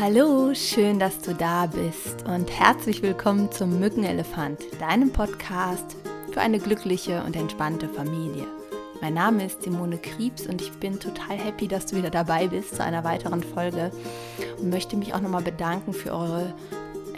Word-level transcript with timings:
Hallo, 0.00 0.54
schön, 0.54 1.00
dass 1.00 1.18
du 1.18 1.34
da 1.34 1.66
bist 1.66 2.24
und 2.24 2.48
herzlich 2.52 3.02
willkommen 3.02 3.50
zum 3.50 3.80
Mückenelefant, 3.80 4.60
deinem 4.78 5.10
Podcast 5.10 5.96
für 6.30 6.40
eine 6.40 6.60
glückliche 6.60 7.24
und 7.24 7.34
entspannte 7.34 7.88
Familie. 7.88 8.44
Mein 9.00 9.14
Name 9.14 9.46
ist 9.46 9.64
Simone 9.64 9.98
Kriebs 9.98 10.46
und 10.46 10.62
ich 10.62 10.70
bin 10.74 11.00
total 11.00 11.36
happy, 11.36 11.66
dass 11.66 11.86
du 11.86 11.96
wieder 11.96 12.10
dabei 12.10 12.46
bist 12.46 12.76
zu 12.76 12.84
einer 12.84 13.02
weiteren 13.02 13.42
Folge 13.42 13.90
und 14.60 14.70
möchte 14.70 14.96
mich 14.96 15.14
auch 15.14 15.20
nochmal 15.20 15.42
bedanken 15.42 15.92
für 15.92 16.12
eure 16.12 16.54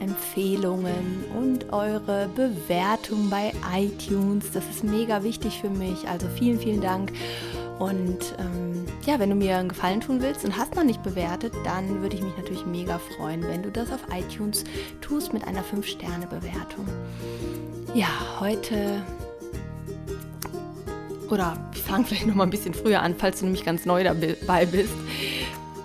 Empfehlungen 0.00 1.24
und 1.38 1.74
eure 1.74 2.30
Bewertung 2.34 3.28
bei 3.28 3.52
iTunes. 3.76 4.52
Das 4.52 4.64
ist 4.70 4.84
mega 4.84 5.22
wichtig 5.22 5.60
für 5.60 5.68
mich. 5.68 6.08
Also 6.08 6.28
vielen, 6.28 6.58
vielen 6.58 6.80
Dank. 6.80 7.12
Und 7.80 8.36
ähm, 8.38 8.84
ja, 9.06 9.18
wenn 9.18 9.30
du 9.30 9.36
mir 9.36 9.56
einen 9.56 9.70
Gefallen 9.70 10.02
tun 10.02 10.20
willst 10.20 10.44
und 10.44 10.54
hast 10.58 10.76
noch 10.76 10.84
nicht 10.84 11.02
bewertet, 11.02 11.54
dann 11.64 12.02
würde 12.02 12.14
ich 12.14 12.22
mich 12.22 12.36
natürlich 12.36 12.66
mega 12.66 13.00
freuen, 13.16 13.42
wenn 13.42 13.62
du 13.62 13.70
das 13.70 13.90
auf 13.90 14.00
iTunes 14.14 14.64
tust 15.00 15.32
mit 15.32 15.46
einer 15.48 15.64
5-Sterne-Bewertung. 15.64 16.86
Ja, 17.94 18.08
heute 18.38 19.02
oder 21.30 21.56
ich 21.74 21.80
fange 21.80 22.04
vielleicht 22.04 22.26
noch 22.26 22.34
mal 22.34 22.44
ein 22.44 22.50
bisschen 22.50 22.74
früher 22.74 23.00
an, 23.00 23.14
falls 23.16 23.38
du 23.38 23.46
nämlich 23.46 23.64
ganz 23.64 23.86
neu 23.86 24.04
dabei 24.04 24.66
bist. 24.66 24.92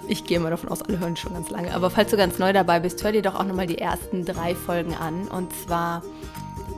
Ich 0.10 0.26
gehe 0.26 0.40
mal 0.42 0.50
davon 0.50 0.70
aus, 0.70 0.82
alle 0.82 1.00
hören 1.00 1.16
schon 1.16 1.34
ganz 1.34 1.50
lange. 1.50 1.74
Aber 1.74 1.90
falls 1.90 2.12
du 2.12 2.18
ganz 2.18 2.40
neu 2.40 2.52
dabei 2.52 2.82
bist, 2.82 3.02
hör 3.06 3.14
dir 3.14 3.22
doch 3.22 3.36
auch 3.36 3.46
noch 3.46 3.56
mal 3.56 3.68
die 3.68 3.78
ersten 3.78 4.26
drei 4.26 4.54
Folgen 4.54 4.94
an. 4.96 5.30
Und 5.30 5.54
zwar, 5.66 6.04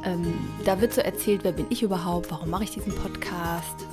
ähm, 0.06 0.34
da 0.64 0.80
wird 0.80 0.94
so 0.94 1.02
erzählt, 1.02 1.44
wer 1.44 1.54
bin 1.54 1.66
ich 1.70 1.82
überhaupt, 1.82 2.30
warum 2.30 2.52
mache 2.52 2.66
ich 2.66 2.72
diesen 2.72 2.94
Podcast, 2.94 3.88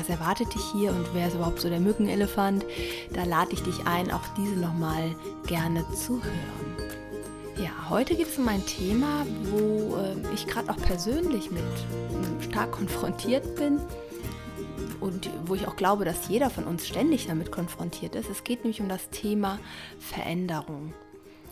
was 0.00 0.08
erwartet 0.08 0.54
dich 0.54 0.64
hier 0.72 0.90
und 0.92 1.06
wer 1.12 1.28
ist 1.28 1.34
überhaupt 1.34 1.60
so 1.60 1.68
der 1.68 1.78
Mückenelefant, 1.78 2.64
da 3.12 3.24
lade 3.24 3.52
ich 3.52 3.62
dich 3.62 3.86
ein, 3.86 4.10
auch 4.10 4.22
diese 4.38 4.58
nochmal 4.58 5.14
gerne 5.46 5.84
zu 5.92 6.22
hören. 6.22 7.62
Ja, 7.62 7.90
heute 7.90 8.14
geht 8.14 8.28
es 8.28 8.38
um 8.38 8.48
ein 8.48 8.64
Thema, 8.64 9.26
wo 9.50 9.96
äh, 9.96 10.34
ich 10.34 10.46
gerade 10.46 10.70
auch 10.70 10.78
persönlich 10.78 11.50
mit 11.50 11.60
äh, 11.60 12.42
stark 12.42 12.72
konfrontiert 12.72 13.56
bin 13.56 13.78
und 15.00 15.28
wo 15.44 15.54
ich 15.54 15.68
auch 15.68 15.76
glaube, 15.76 16.06
dass 16.06 16.28
jeder 16.28 16.48
von 16.48 16.64
uns 16.64 16.88
ständig 16.88 17.26
damit 17.26 17.52
konfrontiert 17.52 18.14
ist. 18.14 18.30
Es 18.30 18.42
geht 18.42 18.64
nämlich 18.64 18.80
um 18.80 18.88
das 18.88 19.10
Thema 19.10 19.58
Veränderung. 19.98 20.94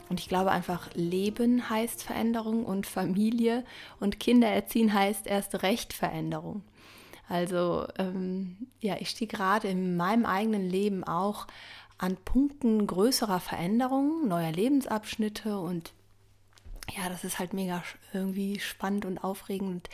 Und 0.08 0.20
ich 0.20 0.28
glaube 0.30 0.52
einfach, 0.52 0.88
Leben 0.94 1.68
heißt 1.68 2.02
Veränderung 2.02 2.64
und 2.64 2.86
Familie 2.86 3.62
und 4.00 4.18
Kinder 4.18 4.48
erziehen 4.48 4.94
heißt 4.94 5.26
erst 5.26 5.62
recht 5.62 5.92
Veränderung. 5.92 6.62
Also 7.28 7.86
ähm, 7.98 8.56
ja, 8.80 8.96
ich 8.98 9.10
stehe 9.10 9.28
gerade 9.28 9.68
in 9.68 9.96
meinem 9.96 10.24
eigenen 10.26 10.68
Leben 10.68 11.04
auch 11.04 11.46
an 11.98 12.16
Punkten 12.16 12.86
größerer 12.86 13.40
Veränderungen, 13.40 14.28
neuer 14.28 14.52
Lebensabschnitte 14.52 15.58
und 15.58 15.92
ja, 16.96 17.08
das 17.08 17.24
ist 17.24 17.38
halt 17.38 17.52
mega 17.52 17.82
irgendwie 18.12 18.60
spannend 18.60 19.04
und 19.04 19.18
aufregend. 19.18 19.90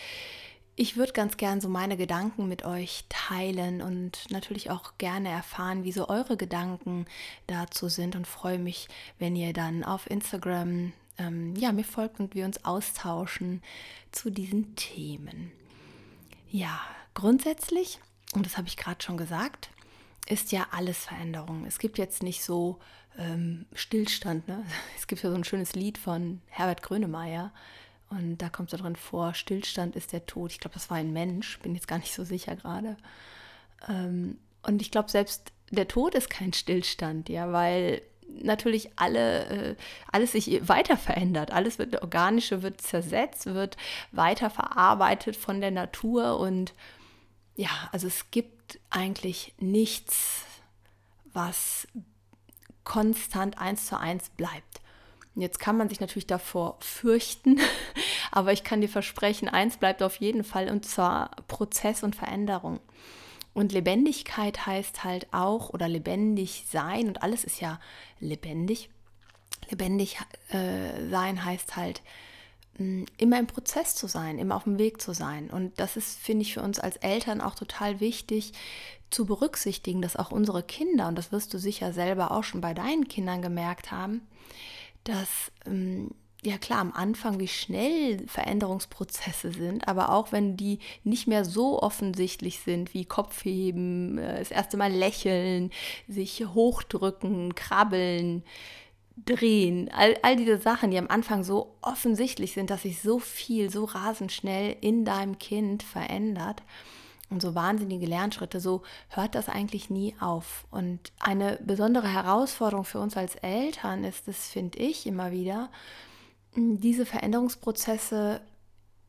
Ich 0.77 0.97
würde 0.97 1.13
ganz 1.13 1.37
gern 1.37 1.61
so 1.61 1.69
meine 1.69 1.97
Gedanken 1.97 2.49
mit 2.49 2.65
euch 2.65 3.05
teilen 3.09 3.81
und 3.81 4.31
natürlich 4.31 4.71
auch 4.71 4.99
gerne 4.99 5.29
erfahren, 5.29 5.85
wie 5.85 5.93
so 5.93 6.09
eure 6.09 6.37
Gedanken 6.37 7.07
dazu 7.47 7.89
sind 7.89 8.17
und 8.17 8.27
freue 8.27 8.59
mich, 8.59 8.89
wenn 9.19 9.37
ihr 9.37 9.53
dann 9.53 9.85
auf 9.85 10.11
Instagram 10.11 10.93
ähm, 11.19 11.55
ja, 11.57 11.73
mir 11.73 11.85
folgt 11.85 12.19
und 12.21 12.35
wir 12.35 12.45
uns 12.45 12.65
austauschen 12.65 13.63
zu 14.11 14.31
diesen 14.31 14.75
Themen. 14.75 15.53
Ja, 16.51 16.81
grundsätzlich, 17.15 18.01
und 18.35 18.47
das 18.47 18.57
habe 18.57 18.69
ich 18.69 18.77
gerade 18.77 19.03
schon 19.03 19.17
gesagt, 19.17 19.71
ist 20.27 20.53
ja 20.53 20.67
alles 20.71 21.05
Veränderung. 21.05 21.65
Es 21.67 21.79
gibt 21.79 21.99
jetzt 21.99 22.23
nicht 22.23 22.43
so 22.43 22.79
ähm, 23.19 23.67
Stillstand. 23.75 24.49
Ne? 24.49 24.65
Es 24.97 25.07
gibt 25.07 25.23
ja 25.23 25.31
so 25.31 25.37
ein 25.37 25.45
schönes 25.45 25.75
Lied 25.75 25.99
von 25.99 26.41
Herbert 26.49 26.83
Grönemeyer. 26.83 27.53
Und 28.11 28.39
da 28.39 28.49
kommt 28.49 28.71
so 28.71 28.77
drin 28.77 28.97
vor, 28.97 29.35
Stillstand 29.35 29.97
ist 29.97 30.13
der 30.13 30.27
Tod. 30.27 30.53
Ich 30.53 30.61
glaube, 30.61 30.75
das 30.75 30.91
war 30.91 30.99
ein 30.99 31.13
Mensch, 31.13 31.59
bin 31.61 31.75
jetzt 31.75 31.89
gar 31.89 31.99
nicht 31.99 32.15
so 32.15 32.25
sicher 32.25 32.55
gerade. 32.57 32.97
Ähm, 33.89 34.39
und 34.63 34.81
ich 34.81 34.91
glaube, 34.91 35.11
selbst 35.11 35.53
der 35.71 35.89
Tod 35.89 36.15
ist 36.15 36.31
kein 36.31 36.53
Stillstand, 36.53 37.29
ja, 37.29 37.53
weil 37.53 38.03
natürlich 38.29 38.91
alle, 38.97 39.47
äh, 39.47 39.77
alles 40.11 40.33
sich 40.33 40.69
weiter 40.69 40.97
verändert. 40.97 41.51
Alles 41.51 41.79
wird, 41.79 42.01
Organische 42.03 42.63
wird 42.63 42.81
zersetzt, 42.81 43.47
wird 43.47 43.77
weiter 44.13 44.51
verarbeitet 44.51 45.37
von 45.37 45.61
der 45.61 45.71
Natur 45.71 46.39
und 46.39 46.73
ja, 47.57 47.71
also 47.93 48.07
es 48.07 48.31
gibt 48.31 48.81
eigentlich 48.91 49.55
nichts, 49.59 50.43
was 51.33 51.87
konstant 52.85 53.59
eins 53.59 53.87
zu 53.87 53.99
eins 53.99 54.31
bleibt. 54.31 54.81
jetzt 55.35 55.59
kann 55.59 55.77
man 55.77 55.89
sich 55.89 56.01
natürlich 56.01 56.27
davor 56.27 56.77
fürchten, 56.81 57.61
aber 58.31 58.53
ich 58.53 58.63
kann 58.63 58.81
dir 58.81 58.89
versprechen, 58.89 59.49
eins 59.49 59.79
bleibt 59.79 60.03
auf 60.03 60.17
jeden 60.17 60.45
Fall 60.45 60.69
und 60.69 60.85
zwar 60.85 61.31
Prozess 61.49 62.03
und 62.03 62.15
Veränderung. 62.15 62.81
Und 63.53 63.73
Lebendigkeit 63.73 64.67
heißt 64.67 65.05
halt 65.05 65.33
auch, 65.33 65.71
oder 65.71 65.89
lebendig 65.89 66.67
sein, 66.69 67.07
und 67.07 67.23
alles 67.23 67.45
ist 67.45 67.61
ja 67.61 67.81
lebendig. 68.19 68.91
Lebendig 69.71 70.19
äh, 70.51 71.09
sein 71.09 71.45
heißt 71.45 71.77
halt, 71.77 72.03
immer 72.77 73.39
im 73.39 73.47
Prozess 73.47 73.95
zu 73.95 74.07
sein, 74.07 74.39
immer 74.39 74.57
auf 74.57 74.65
dem 74.65 74.79
Weg 74.79 75.01
zu 75.01 75.13
sein. 75.13 75.51
Und 75.51 75.79
das 75.79 75.97
ist, 75.97 76.19
finde 76.19 76.43
ich, 76.43 76.55
für 76.55 76.63
uns 76.63 76.79
als 76.79 76.97
Eltern 76.97 77.41
auch 77.41 77.55
total 77.55 78.01
wichtig 78.01 78.53
zu 79.11 79.27
berücksichtigen, 79.27 80.03
dass 80.03 80.17
auch 80.17 80.33
unsere 80.33 80.63
Kinder, 80.63 81.09
und 81.09 81.17
das 81.17 81.31
wirst 81.31 81.55
du 81.55 81.59
sicher 81.59 81.93
selber 81.93 82.33
auch 82.33 82.43
schon 82.43 82.61
bei 82.61 82.75
deinen 82.75 83.07
Kindern 83.07 83.43
gemerkt 83.43 83.93
haben, 83.93 84.23
dass 85.05 85.53
ähm, 85.67 86.11
ja 86.45 86.59
klar, 86.59 86.81
am 86.81 86.93
Anfang, 86.93 87.41
wie 87.41 87.49
schnell 87.49 88.27
Veränderungsprozesse 88.27 89.53
sind, 89.53 89.89
aber 89.89 90.11
auch 90.13 90.33
wenn 90.33 90.57
die 90.57 90.79
nicht 91.03 91.27
mehr 91.27 91.45
so 91.45 91.83
offensichtlich 91.83 92.61
sind 92.61 92.93
wie 92.93 93.05
Kopfheben, 93.05 94.19
äh, 94.19 94.39
das 94.39 94.51
erste 94.51 94.77
Mal 94.77 94.93
lächeln, 94.93 95.71
sich 96.07 96.45
hochdrücken, 96.47 97.55
krabbeln, 97.55 98.45
drehen, 99.17 99.91
all, 99.93 100.17
all 100.23 100.37
diese 100.37 100.59
Sachen, 100.59 100.91
die 100.91 100.99
am 100.99 101.09
Anfang 101.09 101.45
so 101.45 101.77
offensichtlich 101.83 102.53
sind, 102.53 102.71
dass 102.71 102.83
sich 102.83 103.01
so 103.01 103.19
viel, 103.19 103.71
so 103.71 103.85
rasend 103.85 104.33
schnell 104.33 104.77
in 104.81 105.05
deinem 105.05 105.39
Kind 105.39 105.83
verändert 105.83 106.63
und 107.31 107.41
so 107.41 107.55
wahnsinnige 107.55 108.07
Lernschritte, 108.07 108.61
so 108.61 108.83
hört 109.09 109.35
das 109.35 109.49
eigentlich 109.49 109.89
nie 109.89 110.15
auf. 110.21 110.67
Und 110.71 111.13
eine 111.21 111.59
besondere 111.65 112.09
Herausforderung 112.09 112.85
für 112.85 113.01
uns 113.01 113.17
als 113.17 113.37
Eltern 113.37 114.05
ist 114.05 114.29
es, 114.29 114.49
finde 114.49 114.79
ich, 114.79 115.07
immer 115.07 115.31
wieder, 115.33 115.71
diese 116.57 117.07
Veränderungsprozesse 117.07 118.41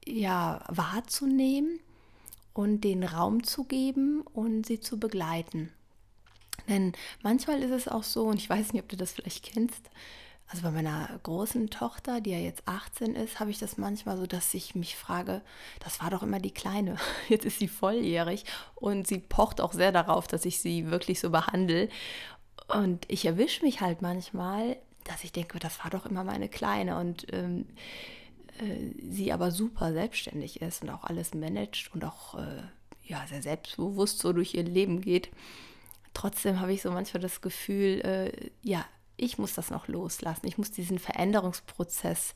ja 0.06 0.64
wahrzunehmen 0.68 1.80
und 2.54 2.82
den 2.82 3.04
Raum 3.04 3.44
zu 3.44 3.66
geben 3.66 4.22
und 4.22 4.66
sie 4.66 4.80
zu 4.80 5.00
begleiten. 5.00 5.72
Denn 6.68 6.94
manchmal 7.22 7.62
ist 7.62 7.72
es 7.72 7.88
auch 7.88 8.04
so, 8.04 8.24
und 8.26 8.38
ich 8.38 8.50
weiß 8.50 8.74
nicht, 8.74 8.82
ob 8.82 8.90
du 8.90 8.98
das 8.98 9.14
vielleicht 9.14 9.44
kennst, 9.44 9.90
also 10.48 10.62
bei 10.62 10.72
meiner 10.72 11.10
großen 11.24 11.70
Tochter, 11.72 12.22
die 12.22 12.32
ja 12.32 12.38
jetzt 12.38 12.68
18 12.68 13.16
ist, 13.16 13.40
habe 13.40 13.50
ich 13.50 13.58
das 13.58 13.78
manchmal 13.78 14.18
so, 14.18 14.28
dass 14.28 14.54
ich 14.54 14.76
mich 14.76 14.96
frage, 14.96 15.42
das 15.84 16.02
war 16.02 16.12
doch 16.12 16.22
immer 16.22 16.40
die 16.40 16.54
Kleine. 16.54 16.98
Jetzt 17.30 17.46
ist 17.46 17.58
sie 17.58 17.68
volljährig 17.68 18.46
und 18.76 19.08
sie 19.08 19.18
pocht 19.18 19.60
auch 19.60 19.74
sehr 19.74 19.92
darauf, 19.92 20.28
dass 20.28 20.46
ich 20.46 20.60
sie 20.60 20.92
wirklich 20.92 21.20
so 21.20 21.32
behandle. 21.32 21.90
Und 22.68 23.06
ich 23.08 23.26
erwische 23.26 23.66
mich 23.66 23.82
halt 23.82 24.04
manchmal, 24.04 24.78
dass 25.04 25.24
ich 25.24 25.32
denke, 25.32 25.58
das 25.58 25.84
war 25.84 25.90
doch 25.90 26.06
immer 26.06 26.24
meine 26.24 26.48
Kleine 26.48 26.98
und 27.00 27.26
ähm, 27.34 27.66
äh, 28.60 28.94
sie 29.02 29.32
aber 29.32 29.52
super 29.52 29.94
selbstständig 29.94 30.62
ist 30.62 30.84
und 30.84 30.90
auch 30.92 31.04
alles 31.04 31.34
managt 31.34 31.90
und 31.94 32.06
auch 32.06 32.36
äh, 32.36 32.62
ja, 33.04 33.26
sehr 33.28 33.42
selbstbewusst 33.42 34.20
so 34.20 34.32
durch 34.32 34.54
ihr 34.54 34.64
Leben 34.64 35.02
geht. 35.02 35.30
Trotzdem 36.16 36.62
habe 36.62 36.74
ich 36.74 36.82
so 36.82 36.92
manchmal 36.92 37.22
das 37.22 37.42
Gefühl, 37.42 38.02
äh, 38.02 38.50
ja, 38.64 38.86
ich 39.18 39.38
muss 39.38 39.54
das 39.54 39.70
noch 39.70 39.88
loslassen. 39.88 40.48
Ich 40.48 40.58
muss 40.58 40.72
diesen 40.72 40.98
Veränderungsprozess 40.98 42.34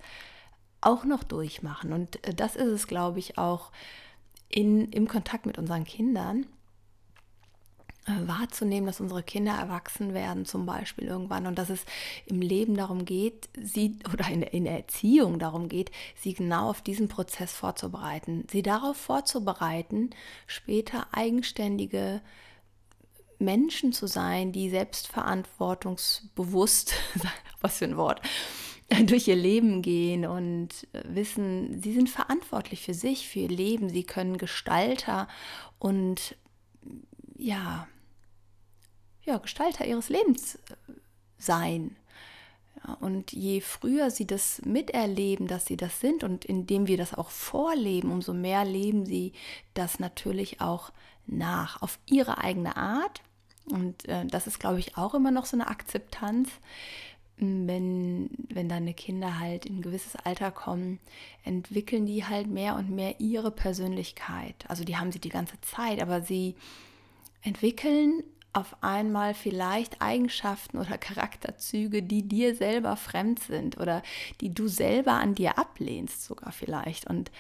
auch 0.82 1.06
noch 1.06 1.24
durchmachen. 1.24 1.94
Und 1.94 2.26
äh, 2.28 2.34
das 2.36 2.56
ist 2.56 2.68
es, 2.68 2.88
glaube 2.88 3.20
ich, 3.20 3.38
auch 3.38 3.72
in, 4.50 4.92
im 4.92 5.08
Kontakt 5.08 5.46
mit 5.46 5.58
unseren 5.58 5.86
Kindern 5.86 6.46
äh, 8.06 8.28
wahrzunehmen, 8.28 8.86
dass 8.86 9.00
unsere 9.00 9.24
Kinder 9.24 9.54
erwachsen 9.54 10.14
werden 10.14 10.46
zum 10.46 10.66
Beispiel 10.66 11.06
irgendwann 11.06 11.48
und 11.48 11.58
dass 11.58 11.70
es 11.70 11.86
im 12.26 12.42
Leben 12.42 12.76
darum 12.76 13.06
geht, 13.06 13.48
sie 13.62 13.98
oder 14.14 14.28
in 14.28 14.42
in 14.42 14.66
der 14.66 14.76
Erziehung 14.76 15.40
darum 15.40 15.70
geht, 15.70 15.92
sie 16.16 16.34
genau 16.34 16.70
auf 16.70 16.82
diesen 16.82 17.08
Prozess 17.08 17.54
vorzubereiten, 17.54 18.46
sie 18.52 18.62
darauf 18.62 18.98
vorzubereiten, 18.98 20.10
später 20.48 21.08
eigenständige 21.14 22.22
Menschen 23.40 23.94
zu 23.94 24.08
sein, 24.08 24.52
die 24.52 24.70
selbstverantwortungsbewusst, 24.70 26.94
was 27.62 27.80
für 27.80 27.86
ein 27.86 27.98
Wort, 27.98 28.22
durch 29.06 29.28
ihr 29.28 29.36
Leben 29.36 29.82
gehen 29.82 30.26
und 30.26 30.88
wissen, 31.06 31.82
sie 31.82 31.94
sind 31.94 32.10
verantwortlich 32.10 32.84
für 32.84 32.94
sich, 32.94 33.28
für 33.28 33.40
ihr 33.40 33.50
Leben, 33.50 33.90
sie 33.90 34.04
können 34.04 34.38
Gestalter 34.38 35.28
und 35.78 36.36
ja, 37.38 37.88
ja, 39.24 39.38
Gestalter 39.38 39.86
ihres 39.86 40.10
Lebens 40.10 40.56
äh, 40.56 40.60
sein. 41.38 41.96
Und 43.02 43.34
je 43.34 43.62
früher 43.62 44.10
sie 44.10 44.26
das 44.26 44.62
miterleben, 44.64 45.48
dass 45.48 45.66
sie 45.66 45.76
das 45.76 46.00
sind 46.00 46.24
und 46.24 46.46
indem 46.46 46.88
wir 46.88 46.98
das 46.98 47.14
auch 47.14 47.30
vorleben, 47.30 48.10
umso 48.10 48.34
mehr 48.34 48.64
leben 48.64 49.06
sie 49.06 49.34
das 49.74 50.00
natürlich 50.00 50.62
auch 50.62 50.92
nach, 51.28 51.82
auf 51.82 52.00
ihre 52.06 52.38
eigene 52.38 52.78
Art. 52.78 53.22
Und 53.66 54.08
äh, 54.08 54.26
das 54.26 54.48
ist, 54.48 54.60
glaube 54.60 54.80
ich, 54.80 54.98
auch 54.98 55.14
immer 55.14 55.32
noch 55.32 55.46
so 55.46 55.56
eine 55.56 55.68
Akzeptanz. 55.68 56.50
Wenn, 57.42 58.32
wenn 58.50 58.68
deine 58.68 58.94
Kinder 58.94 59.40
halt 59.40 59.66
in 59.66 59.78
ein 59.78 59.82
gewisses 59.82 60.18
Alter 60.18 60.52
kommen, 60.52 61.00
entwickeln 61.46 62.06
die 62.06 62.26
halt 62.26 62.48
mehr 62.48 62.76
und 62.76 62.90
mehr 62.90 63.22
ihre 63.22 63.50
Persönlichkeit. 63.50 64.66
Also 64.68 64.84
die 64.84 64.98
haben 64.98 65.14
sie 65.14 65.20
die 65.20 65.30
ganze 65.30 65.60
Zeit, 65.62 66.02
aber 66.02 66.22
sie 66.22 66.56
entwickeln 67.42 68.24
auf 68.52 68.76
einmal 68.82 69.34
vielleicht 69.34 70.02
Eigenschaften 70.02 70.78
oder 70.78 70.98
Charakterzüge, 70.98 72.02
die 72.02 72.28
dir 72.28 72.56
selber 72.56 72.96
fremd 72.96 73.40
sind 73.40 73.78
oder 73.78 74.02
die 74.42 74.54
du 74.54 74.68
selber 74.68 75.14
an 75.14 75.36
dir 75.36 75.58
ablehnst 75.58 76.26
sogar 76.26 76.52
vielleicht. 76.52 77.08
Und 77.08 77.32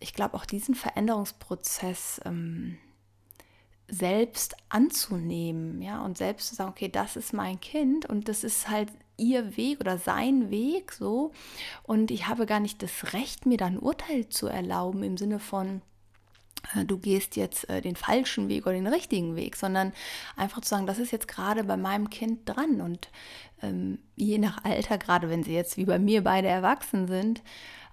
ich 0.00 0.14
glaube 0.14 0.34
auch 0.34 0.46
diesen 0.46 0.74
Veränderungsprozess 0.74 2.20
ähm, 2.24 2.78
selbst 3.88 4.56
anzunehmen, 4.68 5.80
ja, 5.80 6.04
und 6.04 6.18
selbst 6.18 6.48
zu 6.48 6.54
sagen, 6.54 6.70
okay, 6.70 6.88
das 6.88 7.16
ist 7.16 7.32
mein 7.32 7.60
Kind 7.60 8.06
und 8.06 8.28
das 8.28 8.44
ist 8.44 8.68
halt 8.68 8.88
ihr 9.16 9.56
Weg 9.56 9.80
oder 9.80 9.96
sein 9.96 10.50
Weg 10.50 10.92
so 10.92 11.32
und 11.84 12.10
ich 12.10 12.26
habe 12.26 12.46
gar 12.46 12.60
nicht 12.60 12.82
das 12.82 13.12
Recht, 13.12 13.46
mir 13.46 13.56
da 13.56 13.66
ein 13.66 13.78
Urteil 13.78 14.28
zu 14.28 14.48
erlauben 14.48 15.02
im 15.02 15.16
Sinne 15.16 15.38
von, 15.38 15.82
äh, 16.74 16.84
du 16.84 16.98
gehst 16.98 17.36
jetzt 17.36 17.68
äh, 17.68 17.80
den 17.80 17.96
falschen 17.96 18.48
Weg 18.48 18.66
oder 18.66 18.74
den 18.74 18.86
richtigen 18.86 19.36
Weg, 19.36 19.56
sondern 19.56 19.92
einfach 20.36 20.60
zu 20.60 20.70
sagen, 20.70 20.86
das 20.86 20.98
ist 20.98 21.12
jetzt 21.12 21.28
gerade 21.28 21.64
bei 21.64 21.76
meinem 21.76 22.10
Kind 22.10 22.40
dran 22.48 22.80
und 22.80 23.08
ähm, 23.62 23.98
je 24.16 24.38
nach 24.38 24.64
Alter, 24.64 24.98
gerade 24.98 25.30
wenn 25.30 25.44
sie 25.44 25.54
jetzt 25.54 25.76
wie 25.76 25.84
bei 25.84 25.98
mir 25.98 26.22
beide 26.24 26.48
erwachsen 26.48 27.06
sind, 27.06 27.42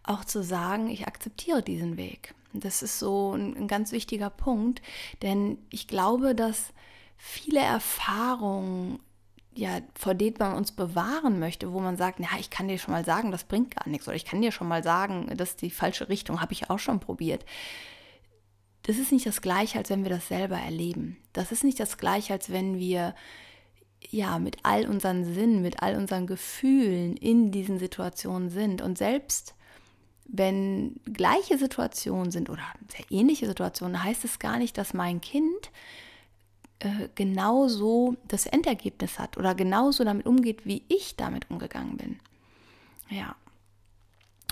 auch 0.03 0.25
zu 0.25 0.43
sagen, 0.43 0.89
ich 0.89 1.07
akzeptiere 1.07 1.63
diesen 1.63 1.97
Weg. 1.97 2.33
Das 2.53 2.81
ist 2.81 2.99
so 2.99 3.33
ein, 3.33 3.55
ein 3.55 3.67
ganz 3.67 3.91
wichtiger 3.91 4.29
Punkt, 4.29 4.81
denn 5.21 5.57
ich 5.69 5.87
glaube, 5.87 6.35
dass 6.35 6.73
viele 7.17 7.59
Erfahrungen, 7.59 8.99
ja, 9.55 9.81
vor 9.95 10.13
denen 10.13 10.37
man 10.39 10.55
uns 10.55 10.71
bewahren 10.71 11.39
möchte, 11.39 11.71
wo 11.73 11.79
man 11.79 11.97
sagt, 11.97 12.19
ja, 12.19 12.29
ich 12.39 12.49
kann 12.49 12.67
dir 12.67 12.77
schon 12.77 12.93
mal 12.93 13.05
sagen, 13.05 13.31
das 13.31 13.43
bringt 13.43 13.75
gar 13.75 13.87
nichts 13.87 14.07
oder 14.07 14.15
ich 14.15 14.25
kann 14.25 14.41
dir 14.41 14.51
schon 14.51 14.67
mal 14.67 14.83
sagen, 14.83 15.31
das 15.35 15.51
ist 15.51 15.61
die 15.61 15.69
falsche 15.69 16.09
Richtung, 16.09 16.41
habe 16.41 16.53
ich 16.53 16.69
auch 16.69 16.79
schon 16.79 16.99
probiert 16.99 17.45
das 18.83 18.97
ist 18.97 19.11
nicht 19.11 19.25
das 19.25 19.41
gleiche, 19.41 19.77
als 19.77 19.89
wenn 19.89 20.03
wir 20.03 20.09
das 20.09 20.27
selber 20.27 20.57
erleben. 20.57 21.17
Das 21.31 21.51
ist 21.51 21.63
nicht 21.63 21.79
das 21.79 21.97
gleiche, 21.97 22.33
als 22.33 22.51
wenn 22.51 22.77
wir 22.77 23.15
ja 24.09 24.37
mit 24.39 24.57
all 24.63 24.87
unseren 24.87 25.23
Sinnen, 25.23 25.61
mit 25.61 25.81
all 25.81 25.95
unseren 25.95 26.27
Gefühlen 26.27 27.15
in 27.15 27.51
diesen 27.51 27.79
Situationen 27.79 28.49
sind. 28.49 28.81
Und 28.81 28.97
selbst 28.97 29.55
wenn 30.25 30.99
gleiche 31.05 31.57
Situationen 31.57 32.31
sind 32.31 32.49
oder 32.49 32.63
sehr 32.87 33.05
ähnliche 33.09 33.47
Situationen, 33.47 34.03
heißt 34.03 34.25
es 34.25 34.39
gar 34.39 34.57
nicht, 34.57 34.77
dass 34.77 34.93
mein 34.93 35.21
Kind 35.21 35.71
äh, 36.79 37.09
genauso 37.15 38.15
das 38.27 38.45
Endergebnis 38.45 39.19
hat 39.19 39.37
oder 39.37 39.55
genauso 39.55 40.03
damit 40.03 40.25
umgeht, 40.25 40.65
wie 40.65 40.83
ich 40.87 41.15
damit 41.15 41.49
umgegangen 41.49 41.97
bin. 41.97 42.19
Ja. 43.09 43.35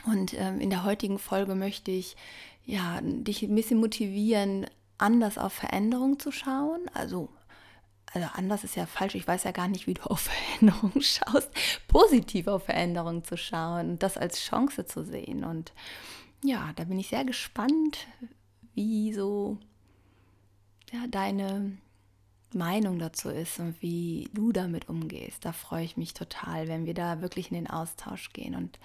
Und 0.06 0.34
ähm, 0.34 0.60
in 0.60 0.70
der 0.70 0.84
heutigen 0.84 1.20
Folge 1.20 1.56
möchte 1.56 1.92
ich 1.92 2.16
ja, 2.66 3.00
dich 3.02 3.44
ein 3.44 3.56
bisschen 3.56 3.80
motivieren, 3.80 4.66
anders 4.98 5.38
auf 5.38 5.54
Veränderung 5.54 6.20
zu 6.20 6.32
schauen. 6.32 6.82
Also, 6.94 7.30
also 8.14 8.28
anders 8.34 8.64
ist 8.64 8.76
ja 8.76 8.86
falsch. 8.86 9.16
Ich 9.16 9.28
weiß 9.28 9.44
ja 9.44 9.52
gar 9.52 9.68
nicht, 9.68 9.88
wie 9.88 9.94
du 9.94 10.04
auf 10.04 10.20
Veränderung 10.60 11.02
schaust. 11.02 11.50
Positiv 11.88 12.48
auf 12.48 12.66
Veränderung 12.66 13.24
zu 13.24 13.38
schauen 13.38 13.92
und 13.92 14.04
das 14.04 14.18
als 14.18 14.42
Chance 14.42 14.86
zu 14.86 15.04
sehen. 15.04 15.44
Und 15.44 15.74
ja, 16.44 16.72
da 16.76 16.84
bin 16.84 17.00
ich 17.00 17.08
sehr 17.10 17.26
gespannt, 17.26 18.08
wie 18.74 19.14
so 19.14 19.58
ja, 20.92 21.08
deine 21.08 21.78
Meinung 22.54 23.00
dazu 23.00 23.30
ist 23.30 23.60
und 23.60 23.82
wie 23.82 24.30
du 24.34 24.52
damit 24.52 24.90
umgehst. 24.90 25.46
Da 25.46 25.54
freue 25.54 25.86
ich 25.86 25.96
mich 25.96 26.14
total, 26.14 26.68
wenn 26.68 26.86
wir 26.86 26.94
da 26.94 27.22
wirklich 27.22 27.50
in 27.50 27.56
den 27.56 27.70
Austausch 27.70 28.34
gehen 28.34 28.56
und 28.56 28.78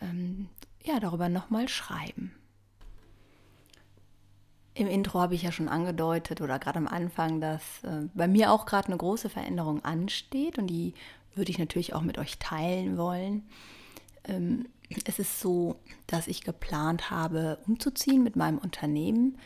ähm, 0.00 0.48
ja, 0.84 1.00
darüber 1.00 1.28
nochmal 1.28 1.68
schreiben. 1.68 2.34
Im 4.74 4.86
Intro 4.86 5.20
habe 5.20 5.34
ich 5.34 5.42
ja 5.42 5.52
schon 5.52 5.68
angedeutet 5.68 6.40
oder 6.40 6.58
gerade 6.58 6.78
am 6.78 6.88
Anfang, 6.88 7.40
dass 7.40 7.62
äh, 7.84 8.08
bei 8.14 8.26
mir 8.26 8.52
auch 8.52 8.64
gerade 8.64 8.88
eine 8.88 8.96
große 8.96 9.28
Veränderung 9.28 9.84
ansteht 9.84 10.58
und 10.58 10.66
die 10.66 10.94
würde 11.34 11.50
ich 11.50 11.58
natürlich 11.58 11.94
auch 11.94 12.02
mit 12.02 12.18
euch 12.18 12.38
teilen 12.38 12.96
wollen. 12.96 13.44
Ähm, 14.24 14.66
es 15.06 15.18
ist 15.18 15.40
so, 15.40 15.76
dass 16.06 16.28
ich 16.28 16.42
geplant 16.42 17.10
habe, 17.10 17.58
umzuziehen 17.66 18.22
mit 18.22 18.36
meinem 18.36 18.58
Unternehmen, 18.58 19.38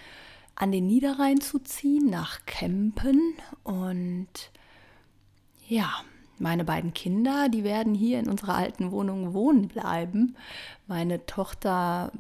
an 0.55 0.73
den 0.73 0.87
Niederrhein 0.87 1.41
zu 1.41 1.59
ziehen, 1.59 2.09
nach 2.09 2.47
Kempen 2.47 3.21
und 3.63 4.29
ja, 5.69 5.93
meine 6.39 6.65
beiden 6.65 6.95
Kinder, 6.95 7.49
die 7.49 7.65
werden 7.65 7.95
hier 7.95 8.19
in 8.19 8.29
unserer 8.29 8.55
alten 8.55 8.91
Wohnung 8.91 9.33
wohnen 9.33 9.69
bleiben. 9.69 10.37
Meine 10.87 11.25
Tochter 11.27 12.13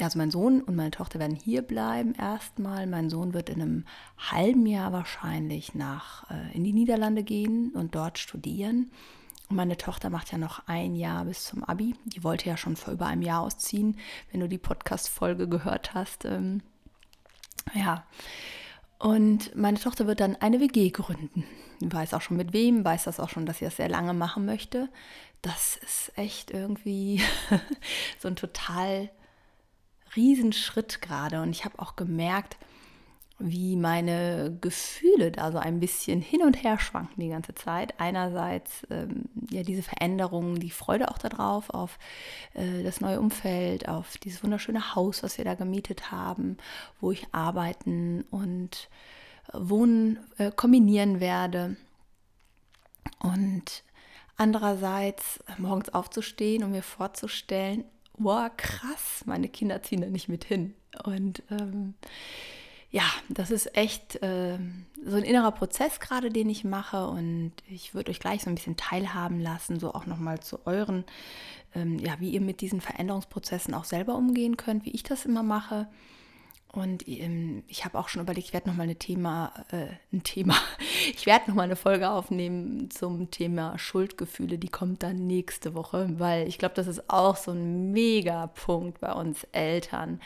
also 0.00 0.18
mein 0.18 0.30
Sohn 0.30 0.60
und 0.60 0.74
meine 0.74 0.90
Tochter 0.90 1.20
werden 1.20 1.36
hier 1.36 1.62
bleiben 1.62 2.14
erstmal. 2.14 2.86
Mein 2.86 3.10
Sohn 3.10 3.32
wird 3.32 3.48
in 3.48 3.62
einem 3.62 3.84
halben 4.18 4.66
Jahr 4.66 4.92
wahrscheinlich 4.92 5.74
nach 5.74 6.28
äh, 6.30 6.54
in 6.54 6.64
die 6.64 6.72
Niederlande 6.72 7.22
gehen 7.22 7.70
und 7.74 7.94
dort 7.94 8.18
studieren. 8.18 8.90
Und 9.48 9.56
meine 9.56 9.76
Tochter 9.76 10.10
macht 10.10 10.32
ja 10.32 10.38
noch 10.38 10.66
ein 10.66 10.96
Jahr 10.96 11.24
bis 11.26 11.44
zum 11.44 11.62
Abi. 11.62 11.94
Die 12.06 12.24
wollte 12.24 12.48
ja 12.48 12.56
schon 12.56 12.76
vor 12.76 12.92
über 12.92 13.06
einem 13.06 13.22
Jahr 13.22 13.42
ausziehen, 13.42 13.98
wenn 14.32 14.40
du 14.40 14.48
die 14.48 14.58
Podcast-Folge 14.58 15.48
gehört 15.48 15.94
hast. 15.94 16.24
Ähm, 16.24 16.62
ja. 17.74 18.04
Und 18.98 19.54
meine 19.54 19.78
Tochter 19.78 20.06
wird 20.06 20.20
dann 20.20 20.36
eine 20.36 20.60
WG 20.60 20.90
gründen. 20.90 21.44
Weiß 21.80 22.14
auch 22.14 22.22
schon 22.22 22.36
mit 22.36 22.52
wem, 22.52 22.84
weiß 22.84 23.04
das 23.04 23.20
auch 23.20 23.28
schon, 23.28 23.46
dass 23.46 23.58
sie 23.58 23.64
das 23.64 23.76
sehr 23.76 23.88
lange 23.88 24.14
machen 24.14 24.44
möchte. 24.44 24.88
Das 25.42 25.76
ist 25.76 26.12
echt 26.16 26.50
irgendwie 26.50 27.20
so 28.18 28.28
ein 28.28 28.36
total 28.36 29.10
Riesenschritt 30.16 31.00
gerade 31.02 31.42
und 31.42 31.50
ich 31.50 31.64
habe 31.64 31.78
auch 31.78 31.96
gemerkt, 31.96 32.56
wie 33.38 33.76
meine 33.76 34.56
Gefühle 34.60 35.32
da 35.32 35.50
so 35.50 35.58
ein 35.58 35.80
bisschen 35.80 36.20
hin 36.20 36.42
und 36.42 36.62
her 36.62 36.78
schwanken 36.78 37.20
die 37.20 37.28
ganze 37.28 37.54
Zeit. 37.54 37.98
Einerseits 37.98 38.86
ähm, 38.90 39.24
ja 39.50 39.62
diese 39.62 39.82
Veränderungen, 39.82 40.60
die 40.60 40.70
Freude 40.70 41.08
auch 41.10 41.18
darauf, 41.18 41.70
auf 41.70 41.98
äh, 42.54 42.82
das 42.84 43.00
neue 43.00 43.18
Umfeld, 43.18 43.88
auf 43.88 44.18
dieses 44.18 44.44
wunderschöne 44.44 44.94
Haus, 44.94 45.22
was 45.22 45.36
wir 45.36 45.44
da 45.44 45.54
gemietet 45.54 46.12
haben, 46.12 46.58
wo 47.00 47.10
ich 47.10 47.26
arbeiten 47.32 48.24
und 48.30 48.88
äh, 49.52 49.58
wohnen 49.58 50.20
äh, 50.38 50.52
kombinieren 50.52 51.18
werde. 51.18 51.76
Und 53.18 53.82
andererseits 54.36 55.42
morgens 55.58 55.88
aufzustehen 55.88 56.62
und 56.62 56.70
mir 56.70 56.82
vorzustellen, 56.82 57.84
wow, 58.18 58.50
krass, 58.56 59.22
meine 59.26 59.48
Kinder 59.48 59.82
ziehen 59.82 60.00
da 60.00 60.08
nicht 60.08 60.28
mit 60.28 60.44
hin. 60.44 60.74
Und 61.04 61.42
ähm, 61.50 61.94
ja, 62.90 63.02
das 63.28 63.50
ist 63.50 63.76
echt 63.76 64.22
äh, 64.22 64.56
so 65.04 65.16
ein 65.16 65.24
innerer 65.24 65.50
Prozess 65.50 65.98
gerade, 65.98 66.30
den 66.30 66.48
ich 66.48 66.62
mache. 66.62 67.08
Und 67.08 67.52
ich 67.68 67.94
würde 67.94 68.10
euch 68.10 68.20
gleich 68.20 68.42
so 68.42 68.50
ein 68.50 68.54
bisschen 68.54 68.76
teilhaben 68.76 69.40
lassen, 69.40 69.80
so 69.80 69.92
auch 69.92 70.06
nochmal 70.06 70.40
zu 70.40 70.64
euren, 70.64 71.04
ähm, 71.74 71.98
ja, 71.98 72.14
wie 72.20 72.30
ihr 72.30 72.40
mit 72.40 72.60
diesen 72.60 72.80
Veränderungsprozessen 72.80 73.74
auch 73.74 73.84
selber 73.84 74.14
umgehen 74.14 74.56
könnt, 74.56 74.84
wie 74.84 74.92
ich 74.92 75.02
das 75.02 75.26
immer 75.26 75.42
mache. 75.42 75.88
Und 76.74 77.06
ähm, 77.06 77.62
ich 77.68 77.84
habe 77.84 77.98
auch 77.98 78.08
schon 78.08 78.22
überlegt, 78.22 78.48
ich 78.48 78.52
werde 78.52 78.68
nochmal 78.68 78.88
ein 78.88 78.98
Thema, 78.98 79.52
äh, 79.70 79.86
ein 80.12 80.24
Thema, 80.24 80.56
ich 81.14 81.24
werde 81.24 81.48
nochmal 81.48 81.66
eine 81.66 81.76
Folge 81.76 82.10
aufnehmen 82.10 82.90
zum 82.90 83.30
Thema 83.30 83.78
Schuldgefühle. 83.78 84.58
Die 84.58 84.68
kommt 84.68 85.04
dann 85.04 85.26
nächste 85.28 85.74
Woche, 85.74 86.08
weil 86.18 86.48
ich 86.48 86.58
glaube, 86.58 86.74
das 86.74 86.88
ist 86.88 87.08
auch 87.08 87.36
so 87.36 87.52
ein 87.52 87.92
Mega-Punkt 87.92 89.00
bei 89.00 89.12
uns 89.12 89.44
Eltern, 89.52 90.20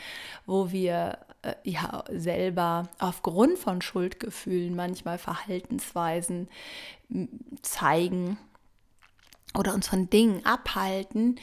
wo 0.47 0.71
wir 0.71 1.19
äh, 1.43 1.53
ja 1.63 2.03
selber 2.11 2.89
aufgrund 2.97 3.59
von 3.59 3.83
Schuldgefühlen 3.83 4.75
manchmal 4.75 5.19
Verhaltensweisen 5.19 6.49
zeigen 7.61 8.39
oder 9.55 9.75
uns 9.75 9.87
von 9.87 10.09
Dingen 10.09 10.43
abhalten, 10.47 11.39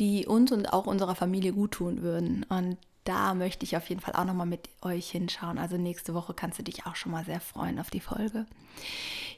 die 0.00 0.26
uns 0.26 0.50
und 0.50 0.72
auch 0.72 0.86
unserer 0.86 1.14
Familie 1.14 1.52
gut 1.52 1.72
tun 1.72 2.02
würden. 2.02 2.44
Und 2.48 2.76
da 3.08 3.32
möchte 3.34 3.64
ich 3.64 3.76
auf 3.76 3.88
jeden 3.88 4.02
Fall 4.02 4.14
auch 4.14 4.26
nochmal 4.26 4.46
mit 4.46 4.68
euch 4.82 5.10
hinschauen. 5.10 5.56
Also 5.56 5.78
nächste 5.78 6.12
Woche 6.12 6.34
kannst 6.34 6.58
du 6.58 6.62
dich 6.62 6.84
auch 6.86 6.94
schon 6.94 7.10
mal 7.10 7.24
sehr 7.24 7.40
freuen 7.40 7.78
auf 7.78 7.90
die 7.90 8.00
Folge. 8.00 8.46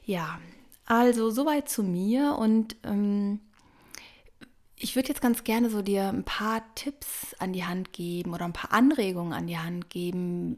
Ja, 0.03 0.39
also 0.85 1.29
soweit 1.29 1.69
zu 1.69 1.81
mir 1.81 2.35
und 2.37 2.75
ähm, 2.83 3.39
ich 4.75 4.95
würde 4.95 5.07
jetzt 5.07 5.21
ganz 5.21 5.45
gerne 5.45 5.69
so 5.69 5.81
dir 5.81 6.09
ein 6.09 6.25
paar 6.25 6.63
Tipps 6.75 7.33
an 7.39 7.53
die 7.53 7.63
Hand 7.63 7.93
geben 7.93 8.33
oder 8.33 8.43
ein 8.43 8.53
paar 8.53 8.73
Anregungen 8.73 9.31
an 9.31 9.47
die 9.47 9.57
Hand 9.57 9.89
geben, 9.89 10.57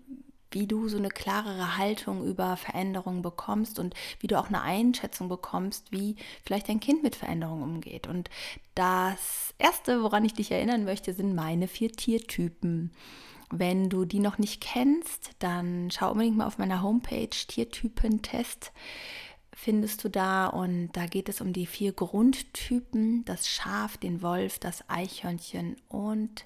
wie 0.54 0.68
du 0.68 0.88
so 0.88 0.98
eine 0.98 1.10
klarere 1.10 1.78
Haltung 1.78 2.26
über 2.26 2.58
Veränderungen 2.58 3.22
bekommst 3.22 3.80
und 3.80 3.94
wie 4.20 4.28
du 4.28 4.40
auch 4.40 4.48
eine 4.48 4.62
Einschätzung 4.62 5.30
bekommst, 5.30 5.92
wie 5.92 6.16
vielleicht 6.44 6.70
dein 6.70 6.80
Kind 6.80 7.04
mit 7.04 7.16
Veränderungen 7.16 7.64
umgeht. 7.64 8.08
Und 8.08 8.30
das 8.76 9.54
Erste, 9.58 10.04
woran 10.04 10.26
ich 10.26 10.34
dich 10.34 10.52
erinnern 10.52 10.86
möchte, 10.86 11.14
sind 11.14 11.36
meine 11.36 11.68
vier 11.68 11.92
Tiertypen. 11.92 12.92
Wenn 13.52 13.90
du 13.90 14.06
die 14.06 14.20
noch 14.20 14.38
nicht 14.38 14.62
kennst, 14.62 15.32
dann 15.40 15.92
schau 15.92 16.12
unbedingt 16.12 16.38
mal 16.38 16.48
auf 16.48 16.58
meiner 16.58 16.82
Homepage 16.82 17.30
Tiertypentest 17.30 18.72
findest 19.56 20.04
du 20.04 20.10
da 20.10 20.48
und 20.48 20.90
da 20.94 21.06
geht 21.06 21.30
es 21.30 21.40
um 21.40 21.54
die 21.54 21.66
vier 21.66 21.94
Grundtypen, 21.94 23.24
das 23.26 23.48
Schaf, 23.48 23.98
den 23.98 24.22
Wolf, 24.22 24.60
das 24.60 24.90
Eichhörnchen 24.90 25.78
und 25.88 26.46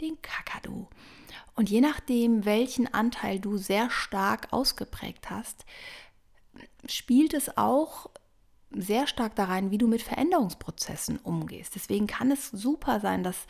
den 0.00 0.20
Kakadu. 0.22 0.86
Und 1.54 1.70
je 1.70 1.80
nachdem, 1.80 2.44
welchen 2.44 2.92
Anteil 2.92 3.40
du 3.40 3.56
sehr 3.56 3.90
stark 3.90 4.48
ausgeprägt 4.52 5.30
hast, 5.30 5.64
spielt 6.86 7.34
es 7.34 7.56
auch 7.56 8.10
sehr 8.70 9.06
stark 9.06 9.34
da 9.34 9.44
rein, 9.44 9.70
wie 9.70 9.78
du 9.78 9.86
mit 9.86 10.02
Veränderungsprozessen 10.02 11.18
umgehst. 11.18 11.74
Deswegen 11.74 12.06
kann 12.06 12.30
es 12.30 12.50
super 12.50 13.00
sein, 13.00 13.22
dass 13.22 13.46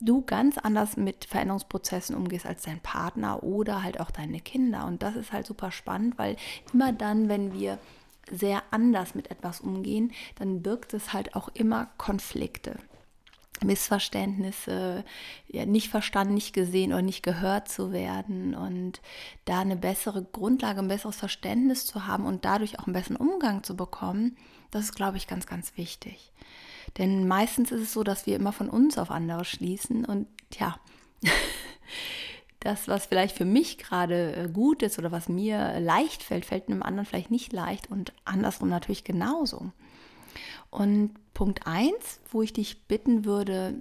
du 0.00 0.22
ganz 0.22 0.56
anders 0.56 0.96
mit 0.96 1.26
Veränderungsprozessen 1.26 2.16
umgehst 2.16 2.46
als 2.46 2.62
dein 2.62 2.80
Partner 2.80 3.42
oder 3.42 3.82
halt 3.82 4.00
auch 4.00 4.10
deine 4.10 4.40
Kinder. 4.40 4.86
Und 4.86 5.02
das 5.02 5.14
ist 5.14 5.32
halt 5.32 5.46
super 5.46 5.70
spannend, 5.70 6.18
weil 6.18 6.36
immer 6.72 6.92
dann, 6.92 7.28
wenn 7.28 7.52
wir 7.52 7.78
sehr 8.30 8.62
anders 8.70 9.14
mit 9.14 9.30
etwas 9.30 9.60
umgehen, 9.60 10.12
dann 10.36 10.62
birgt 10.62 10.94
es 10.94 11.12
halt 11.12 11.36
auch 11.36 11.48
immer 11.48 11.90
Konflikte. 11.98 12.76
Missverständnisse, 13.64 15.04
ja, 15.48 15.66
nicht 15.66 15.88
verstanden, 15.88 16.34
nicht 16.34 16.52
gesehen 16.52 16.92
oder 16.92 17.02
nicht 17.02 17.22
gehört 17.22 17.68
zu 17.68 17.92
werden 17.92 18.54
und 18.54 19.00
da 19.44 19.60
eine 19.60 19.76
bessere 19.76 20.22
Grundlage, 20.22 20.80
ein 20.80 20.88
besseres 20.88 21.16
Verständnis 21.16 21.86
zu 21.86 22.06
haben 22.06 22.26
und 22.26 22.44
dadurch 22.44 22.78
auch 22.78 22.86
einen 22.86 22.94
besseren 22.94 23.16
Umgang 23.16 23.62
zu 23.62 23.76
bekommen, 23.76 24.36
das 24.70 24.84
ist, 24.84 24.94
glaube 24.94 25.16
ich, 25.16 25.26
ganz, 25.26 25.46
ganz 25.46 25.76
wichtig. 25.76 26.32
Denn 26.98 27.28
meistens 27.28 27.72
ist 27.72 27.82
es 27.82 27.92
so, 27.92 28.02
dass 28.02 28.26
wir 28.26 28.36
immer 28.36 28.52
von 28.52 28.70
uns 28.70 28.98
auf 28.98 29.10
andere 29.10 29.44
schließen 29.44 30.04
und 30.04 30.26
ja, 30.58 30.78
das, 32.60 32.88
was 32.88 33.06
vielleicht 33.06 33.36
für 33.36 33.44
mich 33.44 33.78
gerade 33.78 34.34
äh, 34.34 34.48
gut 34.48 34.82
ist 34.82 34.98
oder 34.98 35.12
was 35.12 35.28
mir 35.28 35.78
leicht 35.80 36.22
fällt, 36.22 36.44
fällt 36.44 36.68
einem 36.68 36.82
anderen 36.82 37.06
vielleicht 37.06 37.30
nicht 37.30 37.52
leicht 37.52 37.90
und 37.90 38.12
andersrum 38.24 38.68
natürlich 38.68 39.04
genauso. 39.04 39.72
Und 40.70 41.12
Punkt 41.34 41.66
1, 41.66 42.20
wo 42.30 42.42
ich 42.42 42.52
dich 42.52 42.86
bitten 42.86 43.24
würde, 43.24 43.74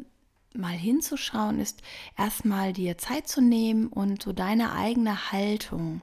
mal 0.53 0.75
hinzuschauen, 0.75 1.59
ist 1.59 1.81
erstmal 2.17 2.73
dir 2.73 2.97
Zeit 2.97 3.27
zu 3.27 3.41
nehmen 3.41 3.87
und 3.87 4.23
so 4.23 4.33
deine 4.33 4.73
eigene 4.73 5.31
Haltung 5.31 6.01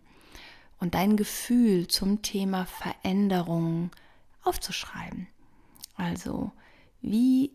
und 0.79 0.95
dein 0.95 1.17
Gefühl 1.17 1.89
zum 1.89 2.23
Thema 2.23 2.67
Veränderung 2.67 3.91
aufzuschreiben. 4.43 5.29
Also, 5.97 6.53
wie 7.01 7.53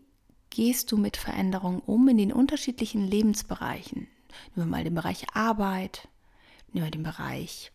gehst 0.50 0.92
du 0.92 0.96
mit 0.96 1.16
Veränderungen 1.16 1.80
um 1.80 2.08
in 2.08 2.16
den 2.18 2.32
unterschiedlichen 2.32 3.06
Lebensbereichen? 3.06 4.08
Nehmen 4.54 4.70
mal 4.70 4.84
den 4.84 4.94
Bereich 4.94 5.26
Arbeit, 5.34 6.08
nehmen 6.72 6.86
wir 6.86 6.90
den 6.90 7.02
Bereich 7.02 7.72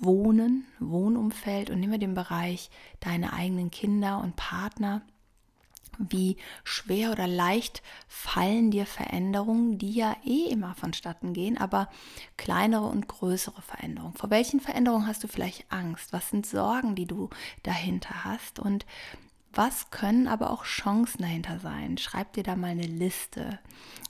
Wohnen, 0.00 0.66
Wohnumfeld 0.80 1.70
und 1.70 1.80
nehmen 1.80 1.92
wir 1.92 1.98
den 1.98 2.14
Bereich 2.14 2.70
deine 3.00 3.32
eigenen 3.32 3.70
Kinder 3.70 4.20
und 4.20 4.36
Partner. 4.36 5.02
Wie 5.98 6.36
schwer 6.64 7.12
oder 7.12 7.28
leicht 7.28 7.82
fallen 8.08 8.72
dir 8.72 8.84
Veränderungen, 8.84 9.78
die 9.78 9.92
ja 9.92 10.16
eh 10.24 10.48
immer 10.50 10.74
vonstatten 10.74 11.32
gehen, 11.32 11.56
aber 11.56 11.88
kleinere 12.36 12.86
und 12.86 13.06
größere 13.06 13.62
Veränderungen. 13.62 14.14
Vor 14.14 14.30
welchen 14.30 14.60
Veränderungen 14.60 15.06
hast 15.06 15.22
du 15.22 15.28
vielleicht 15.28 15.70
Angst? 15.70 16.12
Was 16.12 16.30
sind 16.30 16.46
Sorgen, 16.46 16.96
die 16.96 17.06
du 17.06 17.30
dahinter 17.62 18.24
hast? 18.24 18.58
Und 18.58 18.86
was 19.52 19.90
können 19.90 20.26
aber 20.26 20.50
auch 20.50 20.64
Chancen 20.64 21.22
dahinter 21.22 21.60
sein? 21.60 21.96
Schreib 21.96 22.32
dir 22.32 22.42
da 22.42 22.56
mal 22.56 22.72
eine 22.72 22.86
Liste 22.86 23.60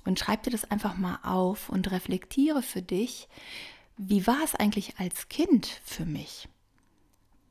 und 0.06 0.18
schreib 0.18 0.42
dir 0.42 0.50
das 0.50 0.70
einfach 0.70 0.96
mal 0.96 1.18
auf 1.22 1.68
und 1.68 1.90
reflektiere 1.90 2.62
für 2.62 2.80
dich, 2.80 3.28
wie 3.96 4.26
war 4.26 4.42
es 4.44 4.54
eigentlich 4.54 4.98
als 4.98 5.28
Kind 5.28 5.66
für 5.84 6.04
mich? 6.04 6.48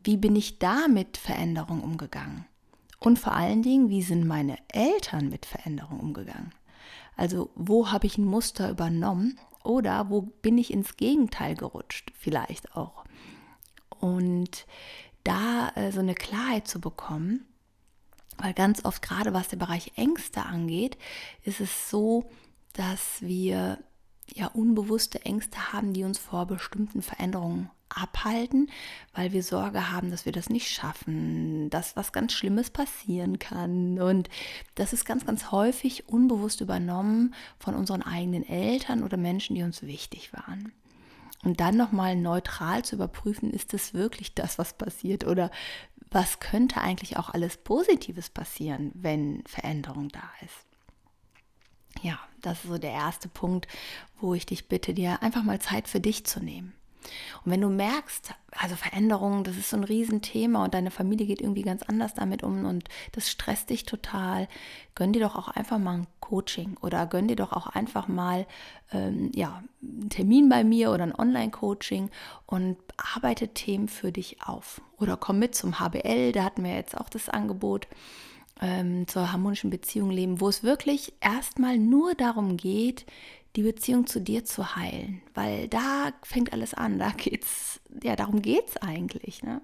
Wie 0.03 0.17
bin 0.17 0.35
ich 0.35 0.59
da 0.59 0.87
mit 0.87 1.17
Veränderung 1.17 1.81
umgegangen? 1.81 2.45
Und 2.99 3.19
vor 3.19 3.33
allen 3.33 3.61
Dingen, 3.63 3.89
wie 3.89 4.01
sind 4.01 4.25
meine 4.27 4.57
Eltern 4.69 5.29
mit 5.29 5.45
Veränderung 5.45 5.99
umgegangen? 5.99 6.53
Also 7.15 7.51
wo 7.55 7.91
habe 7.91 8.07
ich 8.07 8.17
ein 8.17 8.25
Muster 8.25 8.69
übernommen 8.69 9.39
oder 9.63 10.09
wo 10.09 10.21
bin 10.21 10.57
ich 10.57 10.71
ins 10.71 10.97
Gegenteil 10.97 11.55
gerutscht 11.55 12.11
vielleicht 12.17 12.75
auch? 12.75 13.05
Und 13.99 14.65
da 15.23 15.69
äh, 15.75 15.91
so 15.91 15.99
eine 15.99 16.15
Klarheit 16.15 16.67
zu 16.67 16.81
bekommen, 16.81 17.45
weil 18.37 18.53
ganz 18.53 18.83
oft, 18.83 19.01
gerade 19.01 19.33
was 19.33 19.47
der 19.47 19.57
Bereich 19.57 19.93
Ängste 19.95 20.43
angeht, 20.43 20.97
ist 21.43 21.61
es 21.61 21.89
so, 21.89 22.29
dass 22.73 23.21
wir 23.21 23.77
ja 24.33 24.47
unbewusste 24.47 25.25
Ängste 25.25 25.73
haben, 25.73 25.93
die 25.93 26.03
uns 26.03 26.17
vor 26.17 26.45
bestimmten 26.45 27.01
Veränderungen 27.01 27.69
abhalten, 27.89 28.69
weil 29.13 29.31
wir 29.33 29.43
Sorge 29.43 29.91
haben, 29.91 30.09
dass 30.09 30.25
wir 30.25 30.31
das 30.31 30.49
nicht 30.49 30.69
schaffen, 30.69 31.69
dass 31.69 31.95
was 31.95 32.11
ganz 32.11 32.33
Schlimmes 32.33 32.69
passieren 32.69 33.39
kann. 33.39 33.99
Und 33.99 34.29
das 34.75 34.93
ist 34.93 35.05
ganz, 35.05 35.25
ganz 35.25 35.51
häufig 35.51 36.09
unbewusst 36.09 36.61
übernommen 36.61 37.33
von 37.59 37.75
unseren 37.75 38.01
eigenen 38.01 38.47
Eltern 38.47 39.03
oder 39.03 39.17
Menschen, 39.17 39.55
die 39.55 39.63
uns 39.63 39.83
wichtig 39.83 40.33
waren. 40.33 40.71
Und 41.43 41.59
dann 41.59 41.75
nochmal 41.75 42.15
neutral 42.15 42.85
zu 42.85 42.95
überprüfen, 42.95 43.51
ist 43.51 43.73
es 43.73 43.93
wirklich 43.93 44.33
das, 44.33 44.57
was 44.57 44.73
passiert 44.73 45.25
oder 45.25 45.51
was 46.09 46.39
könnte 46.39 46.79
eigentlich 46.79 47.17
auch 47.17 47.29
alles 47.29 47.57
Positives 47.57 48.29
passieren, 48.29 48.91
wenn 48.93 49.43
Veränderung 49.45 50.09
da 50.09 50.23
ist. 50.41 50.72
Ja, 52.03 52.19
das 52.41 52.63
ist 52.63 52.69
so 52.69 52.77
der 52.77 52.91
erste 52.91 53.29
Punkt, 53.29 53.67
wo 54.19 54.33
ich 54.33 54.45
dich 54.45 54.67
bitte, 54.67 54.93
dir 54.93 55.23
einfach 55.23 55.43
mal 55.43 55.59
Zeit 55.59 55.87
für 55.87 55.99
dich 55.99 56.25
zu 56.25 56.41
nehmen. 56.41 56.73
Und 57.43 57.51
wenn 57.51 57.61
du 57.61 57.69
merkst, 57.69 58.33
also 58.51 58.75
Veränderungen, 58.75 59.43
das 59.43 59.57
ist 59.57 59.69
so 59.69 59.77
ein 59.77 59.83
Riesenthema 59.83 60.63
und 60.63 60.73
deine 60.73 60.91
Familie 60.91 61.25
geht 61.25 61.41
irgendwie 61.41 61.63
ganz 61.63 61.83
anders 61.83 62.13
damit 62.13 62.43
um 62.43 62.65
und 62.65 62.87
das 63.11 63.29
stresst 63.29 63.69
dich 63.69 63.83
total, 63.85 64.47
gönn 64.95 65.13
dir 65.13 65.21
doch 65.21 65.35
auch 65.35 65.49
einfach 65.49 65.79
mal 65.79 65.95
ein 65.95 66.07
Coaching 66.19 66.77
oder 66.81 67.05
gönn 67.05 67.27
dir 67.27 67.35
doch 67.35 67.51
auch 67.51 67.67
einfach 67.67 68.07
mal 68.07 68.45
ähm, 68.91 69.31
ja, 69.33 69.63
einen 69.81 70.09
Termin 70.09 70.49
bei 70.49 70.63
mir 70.63 70.91
oder 70.91 71.03
ein 71.03 71.15
Online-Coaching 71.15 72.09
und 72.45 72.77
arbeite 73.15 73.49
Themen 73.49 73.87
für 73.87 74.11
dich 74.11 74.41
auf. 74.43 74.81
Oder 74.97 75.17
komm 75.17 75.39
mit 75.39 75.55
zum 75.55 75.79
HBL, 75.79 76.31
da 76.31 76.43
hatten 76.43 76.63
wir 76.63 76.75
jetzt 76.75 76.97
auch 76.97 77.09
das 77.09 77.27
Angebot 77.29 77.87
ähm, 78.61 79.07
zur 79.07 79.31
harmonischen 79.31 79.69
Beziehung 79.69 80.11
leben, 80.11 80.39
wo 80.39 80.49
es 80.49 80.63
wirklich 80.63 81.13
erstmal 81.21 81.77
nur 81.77 82.15
darum 82.15 82.57
geht, 82.57 83.05
die 83.55 83.63
Beziehung 83.63 84.07
zu 84.07 84.19
dir 84.19 84.45
zu 84.45 84.75
heilen, 84.75 85.21
weil 85.35 85.67
da 85.67 86.11
fängt 86.23 86.53
alles 86.53 86.73
an, 86.73 86.97
da 86.97 87.09
geht's, 87.11 87.79
ja, 88.01 88.15
darum 88.15 88.41
geht 88.41 88.67
es 88.67 88.77
eigentlich. 88.77 89.43
Ne? 89.43 89.61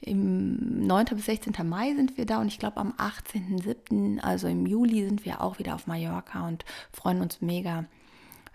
Im 0.00 0.86
9. 0.86 1.06
bis 1.14 1.26
16. 1.26 1.54
Mai 1.68 1.94
sind 1.94 2.16
wir 2.16 2.26
da 2.26 2.40
und 2.40 2.48
ich 2.48 2.58
glaube 2.58 2.78
am 2.78 2.92
18.07., 2.92 4.18
also 4.18 4.48
im 4.48 4.66
Juli, 4.66 5.04
sind 5.04 5.24
wir 5.24 5.40
auch 5.40 5.60
wieder 5.60 5.76
auf 5.76 5.86
Mallorca 5.86 6.46
und 6.48 6.64
freuen 6.92 7.20
uns 7.20 7.40
mega, 7.40 7.84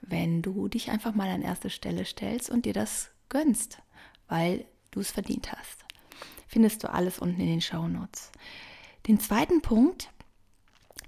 wenn 0.02 0.42
du 0.42 0.68
dich 0.68 0.90
einfach 0.90 1.16
mal 1.16 1.30
an 1.30 1.42
erste 1.42 1.70
Stelle 1.70 2.04
stellst 2.04 2.50
und 2.50 2.66
dir 2.66 2.74
das 2.74 3.10
gönnst, 3.30 3.80
weil 4.28 4.66
du 4.92 5.00
es 5.00 5.12
verdient 5.12 5.54
hast. 5.54 5.86
Findest 6.48 6.84
du 6.84 6.92
alles 6.92 7.20
unten 7.20 7.40
in 7.40 7.48
den 7.48 7.62
Show 7.62 7.88
Notes. 7.88 8.32
Den 9.08 9.20
zweiten 9.20 9.62
Punkt, 9.62 10.10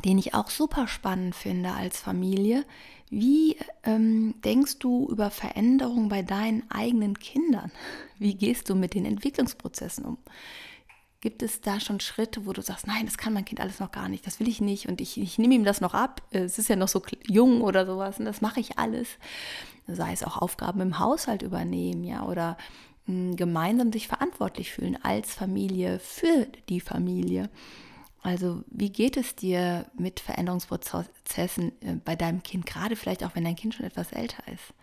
den 0.06 0.18
ich 0.18 0.34
auch 0.34 0.50
super 0.50 0.88
spannend 0.88 1.36
finde 1.36 1.74
als 1.74 2.00
Familie, 2.00 2.66
wie 3.10 3.58
ähm, 3.84 4.36
denkst 4.46 4.80
du 4.80 5.08
über 5.10 5.32
Veränderungen 5.32 6.10
bei 6.10 6.22
deinen 6.22 6.70
eigenen 6.70 7.18
Kindern? 7.18 7.72
Wie 8.20 8.36
gehst 8.36 8.70
du 8.70 8.76
mit 8.76 8.94
den 8.94 9.06
Entwicklungsprozessen 9.06 10.06
um? 10.06 10.18
Gibt 11.22 11.42
es 11.42 11.60
da 11.60 11.80
schon 11.80 12.00
Schritte, 12.00 12.46
wo 12.46 12.54
du 12.54 12.62
sagst, 12.62 12.86
nein, 12.86 13.06
das 13.06 13.18
kann 13.18 13.34
mein 13.34 13.46
Kind 13.46 13.60
alles 13.60 13.80
noch 13.80 13.92
gar 13.92 14.08
nicht, 14.08 14.26
das 14.28 14.40
will 14.40 14.48
ich 14.48 14.62
nicht 14.62 14.88
und 14.88 15.02
ich, 15.02 15.18
ich 15.18 15.38
nehme 15.38 15.56
ihm 15.56 15.66
das 15.66 15.82
noch 15.82 15.94
ab, 15.94 16.22
es 16.32 16.60
ist 16.60 16.70
ja 16.70 16.78
noch 16.78 16.88
so 16.88 17.02
jung 17.28 17.62
oder 17.62 17.86
sowas 17.86 18.20
und 18.20 18.26
das 18.26 18.42
mache 18.42 18.60
ich 18.60 18.78
alles. 18.78 19.08
Sei 19.88 20.14
es 20.14 20.24
auch 20.24 20.38
Aufgaben 20.38 20.80
im 20.82 21.00
Haushalt 21.00 21.42
übernehmen, 21.42 22.04
ja, 22.04 22.24
oder 22.26 22.58
mh, 23.08 23.32
hm, 23.32 23.36
gemeinsam 23.36 23.92
sich 23.92 24.08
verantwortlich 24.08 24.72
fühlen 24.72 24.98
als 25.02 25.34
Familie 25.34 26.00
für 26.00 26.48
die 26.70 26.80
Familie. 26.80 27.50
Also 28.22 28.64
wie 28.70 28.90
geht 28.90 29.18
es 29.18 29.36
dir 29.36 29.86
mit 29.98 30.20
Veränderungsprozessen 30.20 31.72
äh, 31.82 31.96
bei 32.04 32.16
deinem 32.16 32.44
Kind, 32.44 32.66
gerade 32.66 32.96
vielleicht 32.96 33.24
auch 33.24 33.36
wenn 33.36 33.46
dein 33.46 33.56
Kind 33.56 33.76
schon 33.76 33.86
etwas 33.86 34.12
älter 34.12 34.44
ist? 34.52 34.74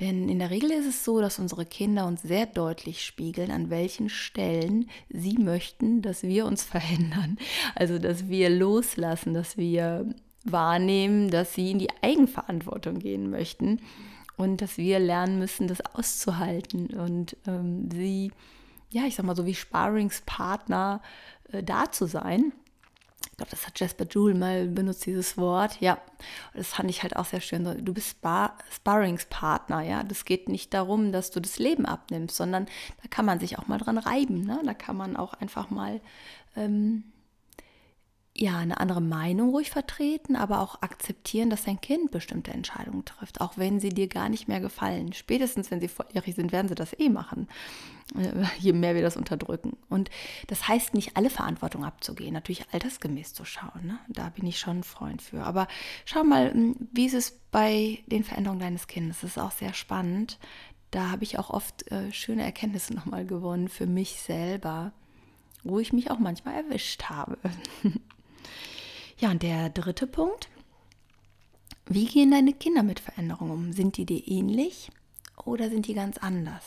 Denn 0.00 0.28
in 0.28 0.40
der 0.40 0.50
Regel 0.50 0.72
ist 0.72 0.86
es 0.86 1.04
so, 1.04 1.20
dass 1.20 1.38
unsere 1.38 1.64
Kinder 1.64 2.06
uns 2.06 2.22
sehr 2.22 2.44
deutlich 2.44 3.02
spiegeln, 3.02 3.50
an 3.50 3.70
welchen 3.70 4.10
Stellen 4.10 4.90
sie 5.08 5.38
möchten, 5.38 6.02
dass 6.02 6.22
wir 6.22 6.44
uns 6.44 6.64
verändern. 6.64 7.38
Also 7.74 7.98
dass 7.98 8.28
wir 8.28 8.50
loslassen, 8.50 9.32
dass 9.32 9.56
wir 9.56 10.06
wahrnehmen, 10.44 11.30
dass 11.30 11.54
sie 11.54 11.70
in 11.70 11.78
die 11.78 11.90
Eigenverantwortung 12.02 12.98
gehen 12.98 13.30
möchten 13.30 13.80
und 14.36 14.60
dass 14.60 14.76
wir 14.76 14.98
lernen 14.98 15.38
müssen, 15.38 15.66
das 15.66 15.80
auszuhalten 15.94 16.88
und 16.88 17.36
ähm, 17.46 17.88
sie, 17.90 18.30
ja, 18.90 19.04
ich 19.04 19.16
sag 19.16 19.24
mal 19.26 19.36
so 19.36 19.46
wie 19.46 19.54
Sparringspartner 19.54 21.02
äh, 21.52 21.62
da 21.62 21.90
zu 21.90 22.06
sein. 22.06 22.52
Ich 23.30 23.36
glaube, 23.38 23.50
das 23.50 23.66
hat 23.66 23.78
Jasper 23.78 24.06
Joule 24.06 24.34
mal 24.34 24.66
benutzt, 24.66 25.04
dieses 25.04 25.36
Wort. 25.36 25.78
Ja, 25.80 25.98
das 26.54 26.68
fand 26.68 26.88
ich 26.88 27.02
halt 27.02 27.16
auch 27.16 27.26
sehr 27.26 27.42
schön. 27.42 27.84
Du 27.84 27.92
bist 27.92 28.10
Spar 28.10 28.56
Sparringspartner, 28.70 29.82
ja. 29.82 30.04
Das 30.04 30.24
geht 30.24 30.48
nicht 30.48 30.72
darum, 30.72 31.12
dass 31.12 31.30
du 31.30 31.40
das 31.40 31.58
Leben 31.58 31.84
abnimmst, 31.84 32.34
sondern 32.36 32.66
da 33.02 33.08
kann 33.10 33.26
man 33.26 33.38
sich 33.38 33.58
auch 33.58 33.66
mal 33.66 33.78
dran 33.78 33.98
reiben. 33.98 34.40
Ne? 34.42 34.60
Da 34.64 34.72
kann 34.72 34.96
man 34.96 35.16
auch 35.16 35.34
einfach 35.34 35.68
mal 35.68 36.00
ähm, 36.56 37.04
ja, 38.38 38.58
eine 38.58 38.78
andere 38.78 39.00
Meinung 39.00 39.50
ruhig 39.50 39.70
vertreten, 39.70 40.36
aber 40.36 40.60
auch 40.60 40.82
akzeptieren, 40.82 41.48
dass 41.50 41.64
dein 41.64 41.80
Kind 41.80 42.10
bestimmte 42.10 42.50
Entscheidungen 42.50 43.04
trifft, 43.04 43.40
auch 43.40 43.56
wenn 43.56 43.80
sie 43.80 43.88
dir 43.88 44.08
gar 44.08 44.28
nicht 44.28 44.48
mehr 44.48 44.60
gefallen. 44.60 45.12
Spätestens, 45.12 45.70
wenn 45.70 45.80
sie 45.80 45.88
volljährig 45.88 46.34
sind, 46.34 46.52
werden 46.52 46.68
sie 46.68 46.74
das 46.74 46.98
eh 46.98 47.08
machen, 47.08 47.48
äh, 48.14 48.44
je 48.58 48.72
mehr 48.72 48.94
wir 48.94 49.02
das 49.02 49.16
unterdrücken. 49.16 49.76
Und 49.88 50.10
das 50.48 50.68
heißt 50.68 50.94
nicht, 50.94 51.16
alle 51.16 51.30
Verantwortung 51.30 51.84
abzugehen, 51.84 52.34
natürlich 52.34 52.66
altersgemäß 52.72 53.32
zu 53.32 53.44
schauen. 53.44 53.86
Ne? 53.86 53.98
Da 54.08 54.28
bin 54.28 54.46
ich 54.46 54.58
schon 54.58 54.78
ein 54.78 54.84
Freund 54.84 55.22
für. 55.22 55.42
Aber 55.42 55.66
schau 56.04 56.22
mal, 56.22 56.52
hm, 56.52 56.76
wie 56.92 57.06
ist 57.06 57.14
es 57.14 57.40
bei 57.50 57.98
den 58.06 58.24
Veränderungen 58.24 58.60
deines 58.60 58.86
Kindes? 58.86 59.20
Das 59.22 59.30
ist 59.30 59.38
auch 59.38 59.52
sehr 59.52 59.72
spannend. 59.72 60.38
Da 60.90 61.10
habe 61.10 61.24
ich 61.24 61.38
auch 61.38 61.50
oft 61.50 61.90
äh, 61.90 62.12
schöne 62.12 62.44
Erkenntnisse 62.44 62.94
nochmal 62.94 63.24
gewonnen 63.24 63.68
für 63.68 63.86
mich 63.86 64.20
selber, 64.20 64.92
wo 65.64 65.78
ich 65.78 65.92
mich 65.92 66.10
auch 66.10 66.18
manchmal 66.18 66.54
erwischt 66.54 67.04
habe. 67.04 67.38
Ja, 69.18 69.30
und 69.30 69.42
der 69.42 69.70
dritte 69.70 70.06
Punkt. 70.06 70.48
Wie 71.86 72.06
gehen 72.06 72.30
deine 72.30 72.52
Kinder 72.52 72.82
mit 72.82 73.00
Veränderungen 73.00 73.50
um? 73.50 73.72
Sind 73.72 73.96
die 73.96 74.04
dir 74.04 74.26
ähnlich 74.26 74.90
oder 75.44 75.70
sind 75.70 75.86
die 75.86 75.94
ganz 75.94 76.18
anders? 76.18 76.62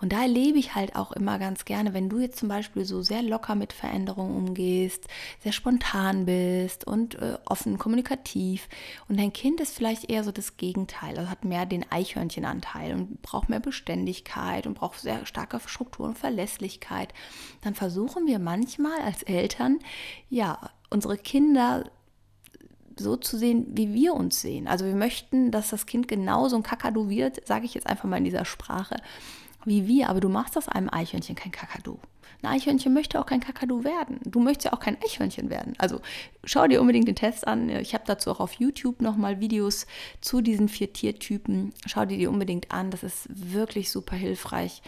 Und 0.00 0.12
da 0.12 0.22
erlebe 0.22 0.58
ich 0.58 0.74
halt 0.74 0.96
auch 0.96 1.12
immer 1.12 1.38
ganz 1.38 1.64
gerne, 1.64 1.94
wenn 1.94 2.08
du 2.08 2.18
jetzt 2.18 2.38
zum 2.38 2.48
Beispiel 2.48 2.84
so 2.84 3.02
sehr 3.02 3.22
locker 3.22 3.54
mit 3.54 3.72
Veränderungen 3.72 4.36
umgehst, 4.36 5.06
sehr 5.40 5.52
spontan 5.52 6.26
bist 6.26 6.86
und 6.86 7.14
äh, 7.16 7.38
offen 7.44 7.78
kommunikativ 7.78 8.68
und 9.08 9.18
dein 9.18 9.32
Kind 9.32 9.60
ist 9.60 9.76
vielleicht 9.76 10.10
eher 10.10 10.24
so 10.24 10.32
das 10.32 10.56
Gegenteil, 10.56 11.16
also 11.18 11.30
hat 11.30 11.44
mehr 11.44 11.66
den 11.66 11.90
Eichhörnchenanteil 11.90 12.94
und 12.94 13.22
braucht 13.22 13.48
mehr 13.48 13.60
Beständigkeit 13.60 14.66
und 14.66 14.74
braucht 14.74 14.98
sehr 14.98 15.24
starke 15.26 15.60
Struktur 15.66 16.06
und 16.06 16.18
Verlässlichkeit, 16.18 17.14
dann 17.62 17.74
versuchen 17.74 18.26
wir 18.26 18.38
manchmal 18.38 19.00
als 19.02 19.22
Eltern, 19.22 19.78
ja, 20.28 20.70
unsere 20.90 21.16
Kinder 21.16 21.84
so 22.98 23.16
zu 23.16 23.38
sehen, 23.38 23.66
wie 23.70 23.94
wir 23.94 24.14
uns 24.14 24.40
sehen. 24.40 24.68
Also 24.68 24.84
wir 24.84 24.94
möchten, 24.94 25.50
dass 25.50 25.70
das 25.70 25.86
Kind 25.86 26.08
genauso 26.08 26.56
ein 26.56 26.62
Kakadu 26.62 27.08
wird, 27.08 27.46
sage 27.46 27.64
ich 27.64 27.74
jetzt 27.74 27.86
einfach 27.86 28.08
mal 28.08 28.18
in 28.18 28.24
dieser 28.24 28.44
Sprache, 28.44 28.96
wie 29.64 29.86
wir. 29.86 30.10
Aber 30.10 30.20
du 30.20 30.28
machst 30.28 30.56
aus 30.58 30.68
einem 30.68 30.90
Eichhörnchen 30.90 31.36
kein 31.36 31.52
Kakadu. 31.52 31.98
Ein 32.42 32.52
Eichhörnchen 32.52 32.92
möchte 32.92 33.20
auch 33.20 33.26
kein 33.26 33.40
Kakadu 33.40 33.84
werden. 33.84 34.18
Du 34.24 34.40
möchtest 34.40 34.66
ja 34.66 34.72
auch 34.72 34.80
kein 34.80 34.96
Eichhörnchen 35.02 35.50
werden. 35.50 35.74
Also 35.78 36.00
schau 36.44 36.66
dir 36.66 36.80
unbedingt 36.80 37.08
den 37.08 37.16
Test 37.16 37.46
an. 37.46 37.68
Ich 37.68 37.92
habe 37.94 38.04
dazu 38.06 38.30
auch 38.30 38.40
auf 38.40 38.54
YouTube 38.54 39.02
nochmal 39.02 39.40
Videos 39.40 39.86
zu 40.20 40.40
diesen 40.40 40.68
vier 40.68 40.92
Tiertypen. 40.92 41.74
Schau 41.86 42.06
dir 42.06 42.16
die 42.16 42.26
unbedingt 42.26 42.70
an. 42.70 42.90
Das 42.90 43.02
ist 43.02 43.26
wirklich 43.28 43.90
super 43.90 44.16
hilfreich. 44.16 44.82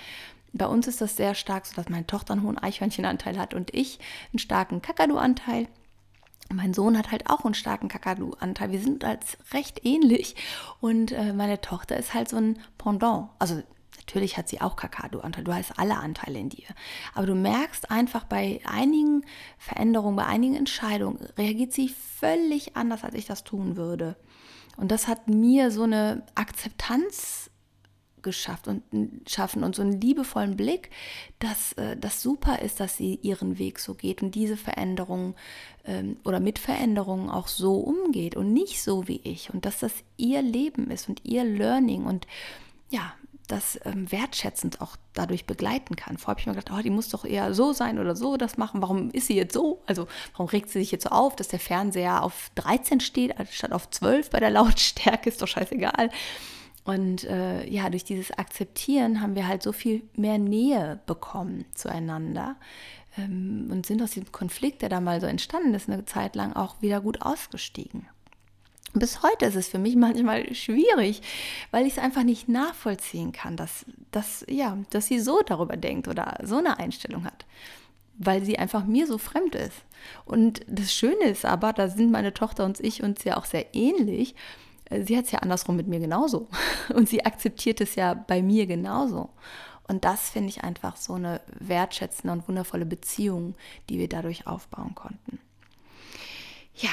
Bei 0.55 0.67
uns 0.67 0.87
ist 0.87 1.01
das 1.01 1.17
sehr 1.17 1.35
stark, 1.35 1.67
so 1.67 1.75
dass 1.77 1.89
meine 1.89 2.07
Tochter 2.07 2.33
einen 2.33 2.43
hohen 2.43 2.59
Eichhörnchenanteil 2.59 3.39
hat 3.39 3.55
und 3.55 3.75
ich 3.75 3.99
einen 4.33 4.39
starken 4.39 4.83
Kakadu-Anteil. 4.83 5.67
Mein 6.53 6.75
Sohn 6.75 6.97
hat 6.99 7.11
halt 7.11 7.29
auch 7.29 7.45
einen 7.45 7.55
starken 7.55 7.89
Kakadu-Anteil. 7.89 8.73
Wir 8.73 8.81
sind 8.81 9.05
als 9.05 9.39
recht 9.53 9.85
ähnlich. 9.85 10.37
Und 10.81 11.13
äh, 11.13 11.33
meine 11.33 11.61
Tochter 11.61 11.97
ist 11.97 12.15
halt 12.15 12.29
so 12.29 12.37
ein 12.37 12.59
Pendant. 12.79 13.31
Also 13.39 13.63
natürlich 13.99 14.37
hat 14.37 14.49
sie 14.49 14.61
auch 14.61 14.77
Kakadu-Anteil. 14.77 15.45
Du 15.45 15.55
hast 15.55 15.79
alle 15.79 15.97
Anteile 15.97 16.39
in 16.39 16.49
dir. 16.49 16.67
Aber 17.15 17.27
du 17.27 17.35
merkst 17.35 17.91
einfach 17.91 18.25
bei 18.25 18.61
einigen 18.65 19.25
Veränderungen, 19.59 20.17
bei 20.17 20.27
einigen 20.27 20.55
Entscheidungen, 20.55 21.19
reagiert 21.39 21.73
sie 21.73 21.89
völlig 21.89 22.77
anders, 22.77 23.05
als 23.05 23.15
ich 23.15 23.27
das 23.27 23.45
tun 23.45 23.77
würde. 23.77 24.17
Und 24.77 24.91
das 24.91 25.09
hat 25.09 25.29
mir 25.29 25.71
so 25.71 25.83
eine 25.83 26.25
Akzeptanz 26.35 27.42
geschafft 28.23 28.69
und 28.69 28.83
schaffen 29.29 29.65
und 29.65 29.75
so 29.75 29.83
einen 29.83 30.01
liebevollen 30.01 30.57
Blick, 30.57 30.91
dass 31.39 31.73
äh, 31.75 31.97
das 31.97 32.23
super 32.23 32.61
ist, 32.61 32.81
dass 32.81 32.97
sie 32.97 33.19
ihren 33.23 33.59
Weg 33.59 33.79
so 33.79 33.95
geht 33.95 34.23
und 34.23 34.35
diese 34.35 34.57
Veränderungen 34.57 35.35
ähm, 35.85 36.17
oder 36.25 36.41
mit 36.41 36.59
Veränderungen 36.59 37.31
auch 37.31 37.49
so 37.49 37.77
umgeht 37.77 38.37
und 38.37 38.53
nicht 38.53 38.83
so 38.83 39.09
wie 39.09 39.21
ich 39.25 39.53
und 39.53 39.65
dass 39.65 39.81
das 39.81 39.93
ihr 40.17 40.43
Leben 40.43 40.91
ist 40.91 41.09
und 41.09 41.25
ihr 41.25 41.45
Learning 41.45 42.05
und 42.05 42.27
ja, 42.91 43.15
das 43.49 43.79
ähm, 43.85 44.11
wertschätzend 44.11 44.81
auch 44.81 44.97
dadurch 45.13 45.47
begleiten 45.47 45.95
kann. 45.95 46.17
Vorher 46.17 46.33
habe 46.33 46.41
ich 46.41 46.47
mir 46.47 46.55
gedacht, 46.55 46.77
oh, 46.77 46.83
die 46.83 46.91
muss 46.91 47.11
doch 47.11 47.25
eher 47.25 47.53
so 47.55 47.73
sein 47.73 47.99
oder 47.99 48.17
so 48.17 48.37
das 48.37 48.57
machen. 48.57 48.81
Warum 48.81 49.11
ist 49.11 49.27
sie 49.27 49.37
jetzt 49.37 49.53
so? 49.53 49.83
Also 49.87 50.09
warum 50.33 50.47
regt 50.47 50.71
sie 50.71 50.79
sich 50.79 50.91
jetzt 50.91 51.05
so 51.05 51.11
auf, 51.11 51.37
dass 51.37 51.49
der 51.49 51.61
Fernseher 51.61 52.23
auf 52.23 52.51
13 52.55 53.01
steht, 53.01 53.35
statt 53.51 53.73
auf 53.73 53.91
12 53.91 54.31
bei 54.31 54.41
der 54.41 54.51
Lautstärke? 54.51 55.29
Ist 55.29 55.43
doch 55.43 55.49
scheißegal. 55.49 56.11
Und 56.85 57.25
äh, 57.25 57.69
ja, 57.69 57.89
durch 57.91 58.05
dieses 58.05 58.33
Akzeptieren 58.33 59.21
haben 59.21 59.37
wir 59.37 59.47
halt 59.47 59.63
so 59.63 59.73
viel 59.73 60.03
mehr 60.17 60.39
Nähe 60.39 61.01
bekommen 61.07 61.65
zueinander 61.75 62.57
ähm, 63.17 63.69
und 63.71 63.87
sind 63.87 64.03
aus 64.03 64.13
diesem 64.13 64.33
Konflikt, 64.33 64.83
der 64.83 64.89
da 64.89 65.01
mal 65.01 65.21
so 65.21 65.27
entstanden 65.27 65.75
ist, 65.75 65.89
eine 65.89 66.05
Zeit 66.05 66.35
lang 66.35 66.55
auch 66.55 66.83
wieder 66.83 67.01
gut 67.01 67.23
ausgestiegen. 67.23 68.09
Bis 68.95 69.23
heute 69.23 69.47
ist 69.47 69.55
es 69.55 69.69
für 69.69 69.79
mich 69.79 69.97
manchmal 69.97 70.55
schwierig, 70.55 71.23
weil 71.71 71.87
ich 71.87 71.95
es 71.95 71.99
einfach 71.99 72.25
nicht 72.25 72.49
nachvollziehen 72.49 73.33
kann, 73.33 73.57
dass, 73.57 73.87
dass, 74.11 74.45
ja, 74.51 74.77
dass 74.91 75.07
sie 75.07 75.19
so 75.19 75.41
darüber 75.47 75.79
denkt 75.79 76.09
oder 76.09 76.39
so 76.43 76.59
eine 76.59 76.79
Einstellung 76.79 77.25
hat, 77.25 77.47
weil 78.19 78.45
sie 78.45 78.59
einfach 78.59 78.85
mir 78.85 79.07
so 79.07 79.17
fremd 79.17 79.55
ist. 79.55 79.85
Und 80.27 80.61
das 80.67 80.93
Schöne 80.93 81.25
ist 81.25 81.47
aber, 81.47 81.73
da 81.73 81.89
sind 81.89 82.11
meine 82.11 82.35
Tochter 82.35 82.67
und 82.67 82.81
ich 82.81 83.03
uns 83.03 83.25
ja 83.25 83.39
auch 83.39 83.47
sehr 83.47 83.75
ähnlich, 83.75 84.35
sie 85.05 85.17
hat 85.17 85.27
es 85.27 85.33
ja 85.33 85.41
andersrum 85.41 85.77
mit 85.77 85.87
mir 85.89 86.01
genauso. 86.01 86.49
Und 86.95 87.09
sie 87.09 87.25
akzeptiert 87.25 87.81
es 87.81 87.95
ja 87.95 88.15
bei 88.15 88.43
mir 88.43 88.67
genauso. 88.67 89.31
Und 89.89 90.05
das 90.05 90.31
finde 90.31 90.49
ich 90.49 90.65
einfach 90.65 90.97
so 90.97 91.15
eine 91.15 91.41
wertschätzende 91.59 92.33
und 92.33 92.49
wundervolle 92.49 92.87
Beziehung, 92.87 93.57
die 93.91 93.99
wir 93.99 94.09
dadurch 94.09 94.47
aufbauen 94.47 94.95
konnten. 94.95 95.39
Ja, 96.77 96.91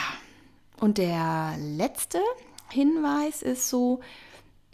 und 0.79 0.97
der 0.97 1.55
letzte 1.57 2.19
Hinweis 2.71 3.41
ist 3.41 3.69
so, 3.69 4.01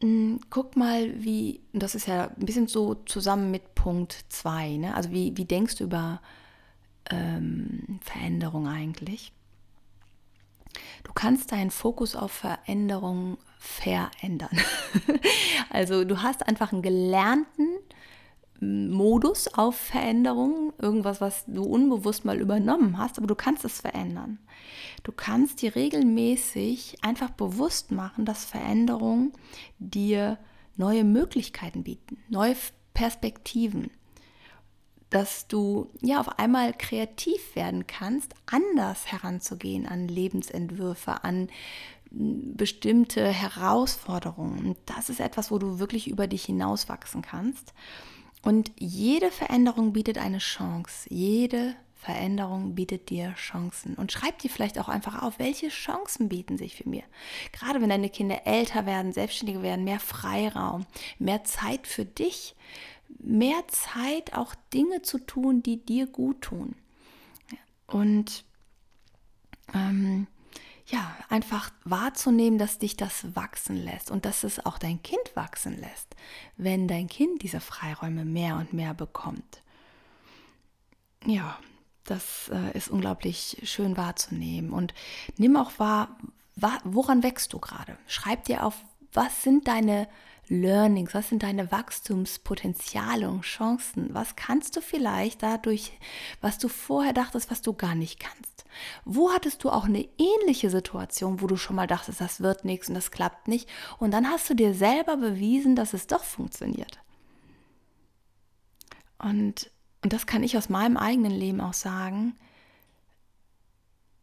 hm, 0.01 0.39
guck 0.49 0.75
mal, 0.75 1.23
wie, 1.23 1.61
das 1.73 1.93
ist 1.95 2.07
ja 2.07 2.27
ein 2.27 2.45
bisschen 2.45 2.67
so 2.67 2.95
zusammen 2.95 3.51
mit 3.51 3.75
Punkt 3.75 4.25
2, 4.29 4.77
ne? 4.77 4.95
also 4.95 5.11
wie, 5.11 5.35
wie 5.37 5.45
denkst 5.45 5.75
du 5.75 5.83
über 5.83 6.21
ähm, 7.09 7.99
Veränderung 8.01 8.67
eigentlich? 8.67 9.31
Du 11.03 11.13
kannst 11.13 11.51
deinen 11.51 11.71
Fokus 11.71 12.15
auf 12.15 12.31
Veränderung 12.31 13.37
verändern. 13.57 14.57
also 15.69 16.03
du 16.03 16.21
hast 16.21 16.47
einfach 16.47 16.71
einen 16.71 16.81
gelernten 16.81 17.67
Modus 18.59 19.47
auf 19.49 19.75
Veränderung, 19.75 20.73
irgendwas, 20.77 21.19
was 21.19 21.43
du 21.45 21.63
unbewusst 21.63 22.23
mal 22.23 22.39
übernommen 22.39 22.97
hast, 22.97 23.17
aber 23.17 23.27
du 23.27 23.35
kannst 23.35 23.65
es 23.65 23.81
verändern. 23.81 24.39
Du 25.03 25.11
kannst 25.11 25.61
dir 25.61 25.75
regelmäßig 25.75 26.97
einfach 27.01 27.31
bewusst 27.31 27.91
machen, 27.91 28.25
dass 28.25 28.45
Veränderungen 28.45 29.33
dir 29.77 30.37
neue 30.77 31.03
Möglichkeiten 31.03 31.83
bieten, 31.83 32.17
neue 32.29 32.55
Perspektiven 32.93 33.91
dass 35.15 35.47
du 35.47 35.89
ja 36.01 36.19
auf 36.19 36.39
einmal 36.39 36.73
kreativ 36.73 37.55
werden 37.55 37.87
kannst, 37.87 38.35
anders 38.47 39.09
heranzugehen 39.09 39.87
an 39.87 40.09
Lebensentwürfe, 40.09 41.23
an 41.23 41.47
hm, 42.09 42.57
bestimmte 42.57 43.25
Herausforderungen. 43.25 44.59
Und 44.65 44.77
das 44.85 45.09
ist 45.09 45.21
etwas, 45.21 45.51
wo 45.51 45.57
du 45.57 45.79
wirklich 45.79 46.09
über 46.09 46.27
dich 46.27 46.43
hinauswachsen 46.43 47.21
kannst. 47.21 47.73
Und 48.41 48.73
jede 48.77 49.31
Veränderung 49.31 49.93
bietet 49.93 50.17
eine 50.17 50.39
Chance. 50.39 51.07
Jede 51.09 51.75
Veränderung 51.93 52.75
bietet 52.75 53.09
dir 53.09 53.33
Chancen. 53.35 53.95
Und 53.95 54.11
schreib 54.11 54.39
dir 54.39 54.49
vielleicht 54.49 54.77
auch 54.79 54.89
einfach 54.89 55.23
auf, 55.23 55.39
welche 55.39 55.69
Chancen 55.69 56.27
bieten 56.27 56.57
sich 56.57 56.75
für 56.75 56.89
mir. 56.89 57.03
Gerade 57.53 57.81
wenn 57.81 57.89
deine 57.89 58.09
Kinder 58.09 58.45
älter 58.45 58.85
werden, 58.85 59.13
selbstständiger 59.13 59.63
werden, 59.63 59.85
mehr 59.85 60.01
Freiraum, 60.01 60.85
mehr 61.19 61.45
Zeit 61.45 61.87
für 61.87 62.03
dich 62.03 62.53
mehr 63.19 63.67
Zeit, 63.67 64.33
auch 64.33 64.55
Dinge 64.73 65.01
zu 65.01 65.19
tun, 65.19 65.63
die 65.63 65.83
dir 65.83 66.07
gut 66.07 66.41
tun. 66.41 66.75
Und 67.87 68.45
ähm, 69.73 70.27
ja, 70.87 71.15
einfach 71.29 71.71
wahrzunehmen, 71.83 72.59
dass 72.59 72.77
dich 72.77 72.95
das 72.95 73.35
wachsen 73.35 73.75
lässt 73.75 74.11
und 74.11 74.25
dass 74.25 74.43
es 74.43 74.63
auch 74.65 74.77
dein 74.77 75.01
Kind 75.01 75.35
wachsen 75.35 75.79
lässt, 75.79 76.15
wenn 76.57 76.87
dein 76.87 77.07
Kind 77.07 77.41
diese 77.41 77.59
Freiräume 77.59 78.23
mehr 78.23 78.57
und 78.57 78.73
mehr 78.73 78.93
bekommt. 78.93 79.61
Ja, 81.25 81.57
das 82.03 82.49
äh, 82.53 82.77
ist 82.77 82.89
unglaublich 82.89 83.57
schön 83.63 83.97
wahrzunehmen. 83.97 84.71
Und 84.71 84.93
nimm 85.37 85.57
auch 85.57 85.79
wahr, 85.79 86.17
woran 86.83 87.23
wächst 87.23 87.53
du 87.53 87.59
gerade? 87.59 87.97
Schreib 88.05 88.43
dir 88.43 88.63
auf, 88.63 88.75
was 89.11 89.41
sind 89.41 89.67
deine 89.67 90.07
Learnings? 90.47 91.13
Was 91.13 91.29
sind 91.29 91.43
deine 91.43 91.71
Wachstumspotenziale 91.71 93.29
und 93.29 93.41
Chancen? 93.41 94.13
Was 94.13 94.35
kannst 94.35 94.75
du 94.75 94.81
vielleicht 94.81 95.43
dadurch, 95.43 95.91
was 96.41 96.57
du 96.57 96.67
vorher 96.67 97.13
dachtest, 97.13 97.51
was 97.51 97.61
du 97.61 97.73
gar 97.73 97.95
nicht 97.95 98.19
kannst? 98.19 98.65
Wo 99.05 99.31
hattest 99.31 99.63
du 99.63 99.69
auch 99.69 99.85
eine 99.85 100.07
ähnliche 100.17 100.69
Situation, 100.69 101.41
wo 101.41 101.47
du 101.47 101.55
schon 101.55 101.75
mal 101.75 101.87
dachtest, 101.87 102.21
das 102.21 102.41
wird 102.41 102.65
nichts 102.65 102.89
und 102.89 102.95
das 102.95 103.11
klappt 103.11 103.47
nicht? 103.47 103.69
Und 103.99 104.11
dann 104.11 104.29
hast 104.29 104.49
du 104.49 104.53
dir 104.53 104.73
selber 104.73 105.17
bewiesen, 105.17 105.75
dass 105.75 105.93
es 105.93 106.07
doch 106.07 106.23
funktioniert. 106.23 106.99
Und, 109.17 109.71
und 110.03 110.13
das 110.13 110.25
kann 110.25 110.43
ich 110.43 110.57
aus 110.57 110.69
meinem 110.69 110.97
eigenen 110.97 111.31
Leben 111.31 111.61
auch 111.61 111.73
sagen 111.73 112.35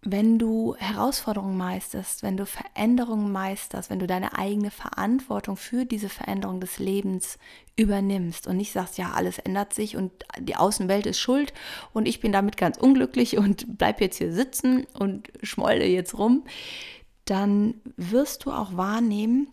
wenn 0.05 0.39
du 0.39 0.75
Herausforderungen 0.79 1.57
meisterst, 1.57 2.25
wenn 2.25 2.37
du 2.37 2.45
Veränderungen 2.45 3.31
meisterst, 3.31 3.89
wenn 3.89 4.01
du 4.01 4.09
deine 4.09 4.37
eigene 4.37 4.73
Verantwortung 4.73 5.57
für 5.57 5.85
diese 5.85 6.09
Veränderung 6.09 6.61
des 6.61 6.81
Lebens 6.81 7.39
übernimmst 7.77 8.49
und 8.49 8.57
nicht 8.57 8.73
sagst, 8.73 8.99
ja, 8.99 9.13
alles 9.13 9.39
ändert 9.39 9.73
sich 9.73 9.97
und 9.97 10.11
die 10.41 10.57
Außenwelt 10.57 11.07
ist 11.07 11.21
schuld 11.21 11.55
und 11.93 12.07
ich 12.07 12.19
bin 12.19 12.33
damit 12.33 12.57
ganz 12.57 12.79
unglücklich 12.79 13.39
und 13.39 13.79
bleib 13.79 14.01
jetzt 14.01 14.19
hier 14.19 14.33
sitzen 14.33 14.87
und 14.99 15.31
schmolde 15.43 15.87
jetzt 15.87 16.19
rum, 16.19 16.45
dann 17.25 17.75
wirst 17.97 18.45
du 18.45 18.51
auch 18.51 18.77
wahrnehmen, 18.77 19.47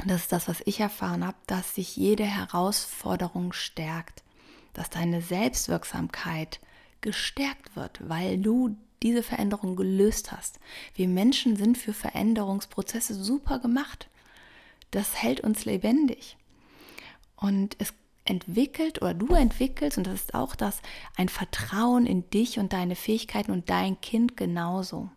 und 0.00 0.10
das 0.10 0.22
ist 0.22 0.32
das, 0.32 0.48
was 0.48 0.62
ich 0.64 0.80
erfahren 0.80 1.24
habe, 1.24 1.36
dass 1.46 1.76
sich 1.76 1.96
jede 1.96 2.24
Herausforderung 2.24 3.52
stärkt, 3.52 4.24
dass 4.72 4.90
deine 4.90 5.20
Selbstwirksamkeit 5.20 6.58
gestärkt 7.02 7.76
wird, 7.76 8.00
weil 8.08 8.38
du 8.38 8.76
diese 9.02 9.22
Veränderung 9.22 9.76
gelöst 9.76 10.32
hast. 10.32 10.60
Wir 10.94 11.08
Menschen 11.08 11.56
sind 11.56 11.78
für 11.78 11.92
Veränderungsprozesse 11.92 13.14
super 13.14 13.58
gemacht. 13.58 14.08
Das 14.90 15.14
hält 15.22 15.40
uns 15.40 15.64
lebendig. 15.64 16.36
Und 17.36 17.76
es 17.78 17.94
entwickelt 18.24 19.02
oder 19.02 19.14
du 19.14 19.34
entwickelst, 19.34 19.98
und 19.98 20.06
das 20.06 20.14
ist 20.14 20.34
auch 20.34 20.54
das, 20.54 20.80
ein 21.16 21.28
Vertrauen 21.28 22.06
in 22.06 22.28
dich 22.30 22.58
und 22.58 22.72
deine 22.72 22.96
Fähigkeiten 22.96 23.50
und 23.50 23.70
dein 23.70 24.00
Kind 24.00 24.36
genauso. 24.36 25.10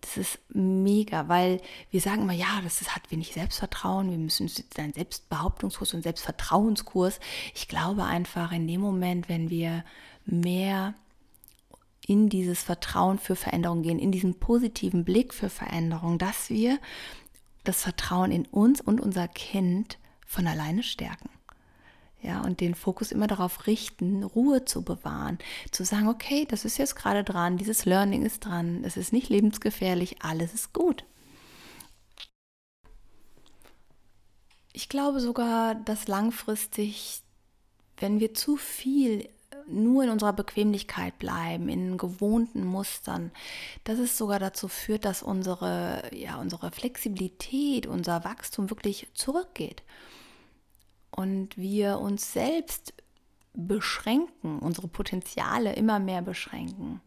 Das 0.00 0.16
ist 0.16 0.38
mega, 0.50 1.28
weil 1.28 1.60
wir 1.90 2.00
sagen 2.00 2.22
immer, 2.22 2.32
ja, 2.32 2.60
das 2.62 2.94
hat 2.94 3.10
wenig 3.10 3.32
Selbstvertrauen, 3.32 4.10
wir 4.10 4.18
müssen 4.18 4.46
jetzt 4.46 4.78
einen 4.78 4.92
Selbstbehauptungskurs 4.92 5.94
und 5.94 6.02
Selbstvertrauenskurs. 6.02 7.20
Ich 7.54 7.68
glaube 7.68 8.04
einfach 8.04 8.52
in 8.52 8.66
dem 8.66 8.80
Moment, 8.80 9.28
wenn 9.28 9.50
wir 9.50 9.84
mehr 10.24 10.94
in 12.08 12.30
dieses 12.30 12.62
Vertrauen 12.62 13.18
für 13.18 13.36
Veränderung 13.36 13.82
gehen, 13.82 13.98
in 13.98 14.10
diesen 14.10 14.40
positiven 14.40 15.04
Blick 15.04 15.34
für 15.34 15.50
Veränderung, 15.50 16.18
dass 16.18 16.48
wir 16.48 16.78
das 17.64 17.82
Vertrauen 17.82 18.32
in 18.32 18.46
uns 18.46 18.80
und 18.80 18.98
unser 18.98 19.28
Kind 19.28 19.98
von 20.26 20.46
alleine 20.46 20.82
stärken. 20.82 21.28
Ja, 22.22 22.40
und 22.40 22.60
den 22.60 22.74
Fokus 22.74 23.12
immer 23.12 23.26
darauf 23.26 23.66
richten, 23.66 24.24
Ruhe 24.24 24.64
zu 24.64 24.82
bewahren, 24.82 25.38
zu 25.70 25.84
sagen, 25.84 26.08
okay, 26.08 26.46
das 26.46 26.64
ist 26.64 26.78
jetzt 26.78 26.96
gerade 26.96 27.22
dran, 27.22 27.58
dieses 27.58 27.84
Learning 27.84 28.24
ist 28.24 28.40
dran, 28.40 28.82
es 28.84 28.96
ist 28.96 29.12
nicht 29.12 29.28
lebensgefährlich, 29.28 30.22
alles 30.22 30.54
ist 30.54 30.72
gut. 30.72 31.04
Ich 34.72 34.88
glaube 34.88 35.20
sogar, 35.20 35.74
dass 35.74 36.08
langfristig, 36.08 37.22
wenn 37.98 38.18
wir 38.18 38.32
zu 38.32 38.56
viel 38.56 39.28
nur 39.68 40.04
in 40.04 40.10
unserer 40.10 40.32
Bequemlichkeit 40.32 41.18
bleiben, 41.18 41.68
in 41.68 41.98
gewohnten 41.98 42.64
Mustern, 42.64 43.30
dass 43.84 43.98
es 43.98 44.16
sogar 44.16 44.38
dazu 44.38 44.68
führt, 44.68 45.04
dass 45.04 45.22
unsere, 45.22 46.02
ja, 46.14 46.36
unsere 46.40 46.70
Flexibilität, 46.70 47.86
unser 47.86 48.24
Wachstum 48.24 48.70
wirklich 48.70 49.08
zurückgeht. 49.14 49.82
Und 51.10 51.56
wir 51.56 51.98
uns 51.98 52.32
selbst 52.32 52.94
beschränken, 53.54 54.60
unsere 54.60 54.88
Potenziale 54.88 55.74
immer 55.74 55.98
mehr 55.98 56.22
beschränken. 56.22 57.00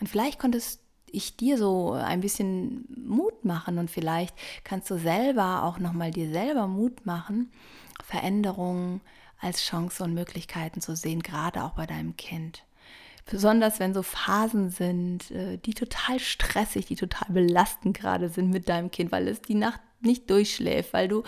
Und 0.00 0.08
vielleicht 0.08 0.38
konntest 0.38 0.80
ich 1.14 1.36
dir 1.36 1.58
so 1.58 1.92
ein 1.92 2.20
bisschen 2.20 2.86
Mut 2.96 3.44
machen 3.44 3.78
und 3.78 3.90
vielleicht 3.90 4.34
kannst 4.64 4.90
du 4.90 4.98
selber 4.98 5.62
auch 5.62 5.78
nochmal 5.78 6.10
dir 6.10 6.30
selber 6.30 6.66
Mut 6.66 7.06
machen, 7.06 7.52
Veränderungen 8.02 9.00
als 9.44 9.62
Chance 9.62 10.02
und 10.02 10.14
Möglichkeiten 10.14 10.80
zu 10.80 10.96
sehen, 10.96 11.22
gerade 11.22 11.62
auch 11.62 11.72
bei 11.72 11.86
deinem 11.86 12.16
Kind. 12.16 12.64
Besonders 13.26 13.80
wenn 13.80 13.94
so 13.94 14.02
Phasen 14.02 14.70
sind, 14.70 15.30
äh, 15.30 15.56
die 15.58 15.74
total 15.74 16.18
stressig, 16.18 16.86
die 16.86 16.96
total 16.96 17.28
belastend 17.32 17.96
gerade 17.96 18.28
sind 18.28 18.50
mit 18.50 18.68
deinem 18.68 18.90
Kind, 18.90 19.12
weil 19.12 19.28
es 19.28 19.40
die 19.40 19.54
Nacht 19.54 19.80
nicht 20.00 20.28
durchschläft, 20.28 20.92
weil 20.92 21.08
du 21.08 21.22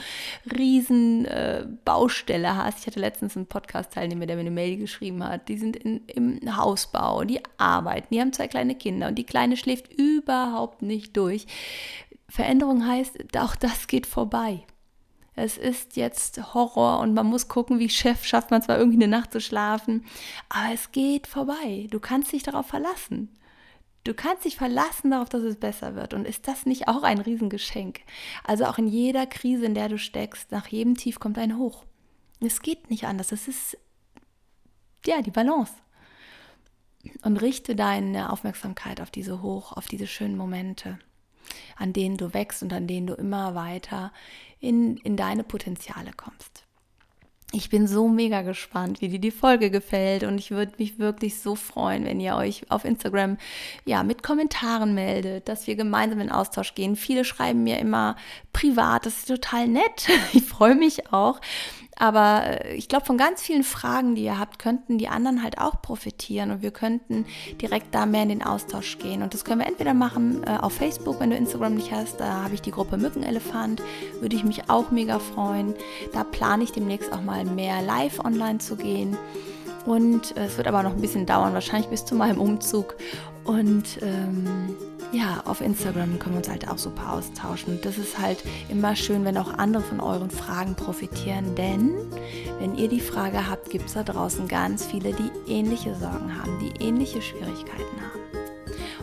riesen 0.54 1.24
äh, 1.24 1.66
Baustelle 1.86 2.56
hast. 2.56 2.80
Ich 2.80 2.86
hatte 2.86 3.00
letztens 3.00 3.34
einen 3.34 3.46
Podcast-Teilnehmer, 3.46 4.26
der 4.26 4.36
mir 4.36 4.40
eine 4.40 4.50
Mail 4.50 4.76
geschrieben 4.76 5.24
hat. 5.24 5.48
Die 5.48 5.56
sind 5.56 5.76
in, 5.76 6.06
im 6.08 6.56
Hausbau, 6.56 7.24
die 7.24 7.40
arbeiten, 7.56 8.08
die 8.12 8.20
haben 8.20 8.34
zwei 8.34 8.48
kleine 8.48 8.74
Kinder 8.74 9.08
und 9.08 9.14
die 9.14 9.24
Kleine 9.24 9.56
schläft 9.56 9.90
überhaupt 9.94 10.82
nicht 10.82 11.16
durch. 11.16 11.46
Veränderung 12.28 12.86
heißt, 12.86 13.38
auch 13.38 13.56
das 13.56 13.86
geht 13.86 14.06
vorbei 14.06 14.66
es 15.36 15.58
ist 15.58 15.96
jetzt 15.96 16.54
Horror 16.54 17.00
und 17.00 17.12
man 17.12 17.26
muss 17.26 17.46
gucken, 17.46 17.78
wie 17.78 17.90
Chef 17.90 18.24
schafft 18.24 18.50
man 18.50 18.62
zwar 18.62 18.78
irgendwie 18.78 18.96
eine 18.96 19.08
Nacht 19.08 19.32
zu 19.32 19.40
schlafen, 19.40 20.06
aber 20.48 20.72
es 20.72 20.92
geht 20.92 21.26
vorbei. 21.26 21.86
Du 21.90 22.00
kannst 22.00 22.32
dich 22.32 22.42
darauf 22.42 22.66
verlassen. 22.66 23.28
Du 24.04 24.14
kannst 24.14 24.46
dich 24.46 24.56
verlassen 24.56 25.10
darauf, 25.10 25.28
dass 25.28 25.42
es 25.42 25.56
besser 25.56 25.94
wird. 25.94 26.14
Und 26.14 26.26
ist 26.26 26.48
das 26.48 26.64
nicht 26.64 26.88
auch 26.88 27.02
ein 27.02 27.20
Riesengeschenk? 27.20 28.00
Also 28.44 28.64
auch 28.64 28.78
in 28.78 28.86
jeder 28.86 29.26
Krise, 29.26 29.66
in 29.66 29.74
der 29.74 29.90
du 29.90 29.98
steckst, 29.98 30.52
nach 30.52 30.68
jedem 30.68 30.96
Tief 30.96 31.20
kommt 31.20 31.38
ein 31.38 31.58
Hoch. 31.58 31.84
Es 32.40 32.62
geht 32.62 32.88
nicht 32.88 33.04
anders. 33.04 33.30
Es 33.30 33.46
ist 33.46 33.76
ja 35.04 35.20
die 35.20 35.30
Balance. 35.30 35.74
Und 37.22 37.36
richte 37.36 37.76
deine 37.76 38.32
Aufmerksamkeit 38.32 39.00
auf 39.00 39.10
diese 39.10 39.42
Hoch, 39.42 39.72
auf 39.72 39.86
diese 39.86 40.06
schönen 40.06 40.36
Momente 40.36 40.98
an 41.76 41.92
denen 41.92 42.16
du 42.16 42.34
wächst 42.34 42.62
und 42.62 42.72
an 42.72 42.86
denen 42.86 43.06
du 43.06 43.14
immer 43.14 43.54
weiter 43.54 44.12
in, 44.60 44.96
in 44.98 45.16
deine 45.16 45.44
Potenziale 45.44 46.10
kommst. 46.16 46.66
Ich 47.52 47.70
bin 47.70 47.86
so 47.86 48.08
mega 48.08 48.42
gespannt, 48.42 49.00
wie 49.00 49.08
dir 49.08 49.20
die 49.20 49.30
Folge 49.30 49.70
gefällt 49.70 50.24
und 50.24 50.36
ich 50.36 50.50
würde 50.50 50.72
mich 50.78 50.98
wirklich 50.98 51.38
so 51.38 51.54
freuen, 51.54 52.04
wenn 52.04 52.18
ihr 52.18 52.34
euch 52.34 52.70
auf 52.70 52.84
Instagram 52.84 53.38
ja 53.84 54.02
mit 54.02 54.24
Kommentaren 54.24 54.94
meldet, 54.94 55.48
dass 55.48 55.68
wir 55.68 55.76
gemeinsam 55.76 56.20
in 56.20 56.30
Austausch 56.30 56.74
gehen. 56.74 56.96
Viele 56.96 57.24
schreiben 57.24 57.62
mir 57.62 57.78
immer 57.78 58.16
privat, 58.52 59.06
das 59.06 59.18
ist 59.18 59.28
total 59.28 59.68
nett. 59.68 60.08
Ich 60.32 60.42
freue 60.42 60.74
mich 60.74 61.12
auch. 61.12 61.40
Aber 61.98 62.64
äh, 62.64 62.74
ich 62.74 62.88
glaube, 62.88 63.06
von 63.06 63.18
ganz 63.18 63.42
vielen 63.42 63.64
Fragen, 63.64 64.14
die 64.14 64.24
ihr 64.24 64.38
habt, 64.38 64.58
könnten 64.58 64.98
die 64.98 65.08
anderen 65.08 65.42
halt 65.42 65.58
auch 65.58 65.80
profitieren 65.82 66.50
und 66.50 66.62
wir 66.62 66.70
könnten 66.70 67.26
direkt 67.60 67.94
da 67.94 68.06
mehr 68.06 68.22
in 68.22 68.28
den 68.28 68.42
Austausch 68.42 68.98
gehen. 68.98 69.22
Und 69.22 69.34
das 69.34 69.44
können 69.44 69.60
wir 69.60 69.66
entweder 69.66 69.94
machen 69.94 70.42
äh, 70.44 70.58
auf 70.60 70.74
Facebook, 70.74 71.20
wenn 71.20 71.30
du 71.30 71.36
Instagram 71.36 71.74
nicht 71.74 71.92
hast. 71.92 72.20
Da 72.20 72.44
habe 72.44 72.54
ich 72.54 72.62
die 72.62 72.70
Gruppe 72.70 72.96
Mückenelefant. 72.98 73.82
Würde 74.20 74.36
ich 74.36 74.44
mich 74.44 74.68
auch 74.68 74.90
mega 74.90 75.18
freuen. 75.18 75.74
Da 76.12 76.24
plane 76.24 76.64
ich 76.64 76.72
demnächst 76.72 77.12
auch 77.12 77.22
mal 77.22 77.44
mehr 77.44 77.82
live 77.82 78.20
online 78.24 78.58
zu 78.58 78.76
gehen. 78.76 79.16
Und 79.86 80.36
äh, 80.36 80.46
es 80.46 80.56
wird 80.56 80.66
aber 80.66 80.82
noch 80.82 80.92
ein 80.92 81.00
bisschen 81.00 81.26
dauern, 81.26 81.54
wahrscheinlich 81.54 81.88
bis 81.88 82.04
zu 82.04 82.14
meinem 82.14 82.40
Umzug. 82.40 82.96
Und 83.44 84.02
ähm, 84.02 84.74
ja, 85.12 85.42
auf 85.44 85.60
Instagram 85.60 86.18
können 86.18 86.34
wir 86.34 86.38
uns 86.38 86.48
halt 86.48 86.68
auch 86.68 86.78
super 86.78 87.12
austauschen. 87.12 87.78
Das 87.82 87.98
ist 87.98 88.18
halt 88.18 88.42
immer 88.68 88.96
schön, 88.96 89.24
wenn 89.24 89.38
auch 89.38 89.54
andere 89.54 89.82
von 89.82 90.00
euren 90.00 90.30
Fragen 90.30 90.74
profitieren, 90.74 91.54
denn 91.54 91.94
wenn 92.58 92.76
ihr 92.76 92.88
die 92.88 93.00
Frage 93.00 93.48
habt, 93.48 93.70
gibt 93.70 93.86
es 93.86 93.94
da 93.94 94.02
draußen 94.02 94.48
ganz 94.48 94.84
viele, 94.86 95.12
die 95.12 95.30
ähnliche 95.50 95.94
Sorgen 95.94 96.36
haben, 96.36 96.58
die 96.60 96.84
ähnliche 96.84 97.22
Schwierigkeiten 97.22 98.00
haben. 98.00 98.20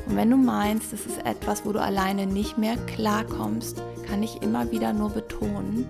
Und 0.05 0.17
wenn 0.17 0.29
du 0.29 0.37
meinst, 0.37 0.91
das 0.91 1.05
ist 1.05 1.25
etwas, 1.25 1.65
wo 1.65 1.71
du 1.71 1.81
alleine 1.81 2.25
nicht 2.25 2.57
mehr 2.57 2.75
klarkommst, 2.77 3.81
kann 4.07 4.21
ich 4.21 4.41
immer 4.41 4.71
wieder 4.71 4.91
nur 4.91 5.09
betonen, 5.09 5.87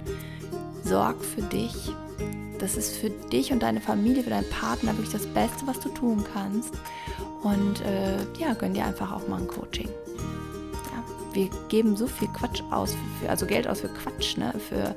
sorg 0.84 1.24
für 1.24 1.42
dich. 1.42 1.92
Das 2.60 2.78
ist 2.78 2.96
für 2.96 3.10
dich 3.10 3.52
und 3.52 3.64
deine 3.64 3.82
Familie, 3.82 4.24
für 4.24 4.30
deinen 4.30 4.50
Partner 4.50 4.92
wirklich 4.94 5.12
das 5.12 5.28
Beste, 5.28 5.66
was 5.66 5.80
du 5.80 5.90
tun 5.90 6.24
kannst. 6.34 6.74
Und 7.42 7.82
äh, 7.82 8.18
ja, 8.40 8.54
gönn 8.54 8.74
dir 8.74 8.86
einfach 8.86 9.12
auch 9.12 9.28
mal 9.28 9.42
ein 9.42 9.48
Coaching. 9.48 9.90
Ja, 9.90 11.04
wir 11.34 11.50
geben 11.68 11.98
so 11.98 12.08
viel 12.08 12.30
Quatsch 12.30 12.62
aus, 12.72 12.96
für, 13.20 13.30
also 13.30 13.46
Geld 13.46 13.68
aus 13.68 13.82
für 13.82 13.90
Quatsch, 13.90 14.38
ne? 14.38 14.54
für 14.70 14.96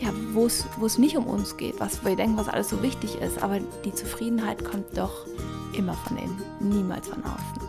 ja, 0.00 0.10
wo 0.32 0.46
es 0.46 0.98
nicht 0.98 1.16
um 1.16 1.26
uns 1.26 1.56
geht, 1.56 1.80
was 1.80 2.04
wir 2.04 2.16
denken, 2.16 2.36
was 2.36 2.48
alles 2.48 2.68
so 2.68 2.82
wichtig 2.82 3.14
ist. 3.20 3.42
Aber 3.42 3.60
die 3.84 3.94
Zufriedenheit 3.94 4.64
kommt 4.64 4.96
doch 4.96 5.26
immer 5.72 5.94
von 5.94 6.18
innen, 6.18 6.42
niemals 6.60 7.08
von 7.08 7.22
außen. 7.24 7.66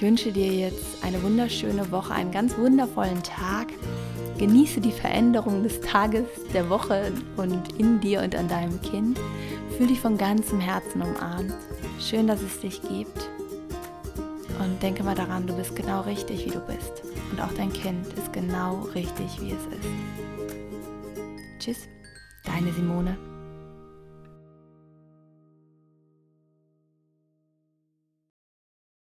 Ich 0.00 0.06
wünsche 0.06 0.32
dir 0.32 0.50
jetzt 0.50 1.04
eine 1.04 1.22
wunderschöne 1.22 1.90
Woche, 1.90 2.14
einen 2.14 2.32
ganz 2.32 2.56
wundervollen 2.56 3.22
Tag. 3.22 3.66
Genieße 4.40 4.80
die 4.80 4.90
Veränderung 4.90 5.62
des 5.62 5.82
Tages, 5.82 6.24
der 6.54 6.70
Woche 6.70 7.12
und 7.36 7.78
in 7.78 8.00
dir 8.00 8.22
und 8.22 8.34
an 8.34 8.48
deinem 8.48 8.80
Kind. 8.80 9.20
Fühl 9.76 9.88
dich 9.88 10.00
von 10.00 10.16
ganzem 10.16 10.60
Herzen 10.60 11.02
umarmt. 11.02 11.52
Schön, 12.00 12.26
dass 12.26 12.40
es 12.40 12.58
dich 12.58 12.80
gibt. 12.80 13.28
Und 14.58 14.82
denke 14.82 15.04
mal 15.04 15.14
daran, 15.14 15.46
du 15.46 15.54
bist 15.54 15.76
genau 15.76 16.00
richtig, 16.00 16.46
wie 16.46 16.52
du 16.52 16.60
bist. 16.60 17.02
Und 17.30 17.38
auch 17.38 17.52
dein 17.52 17.70
Kind 17.70 18.06
ist 18.16 18.32
genau 18.32 18.80
richtig, 18.94 19.38
wie 19.42 19.50
es 19.50 19.66
ist. 19.76 19.88
Tschüss, 21.58 21.88
deine 22.46 22.72
Simone. 22.72 23.29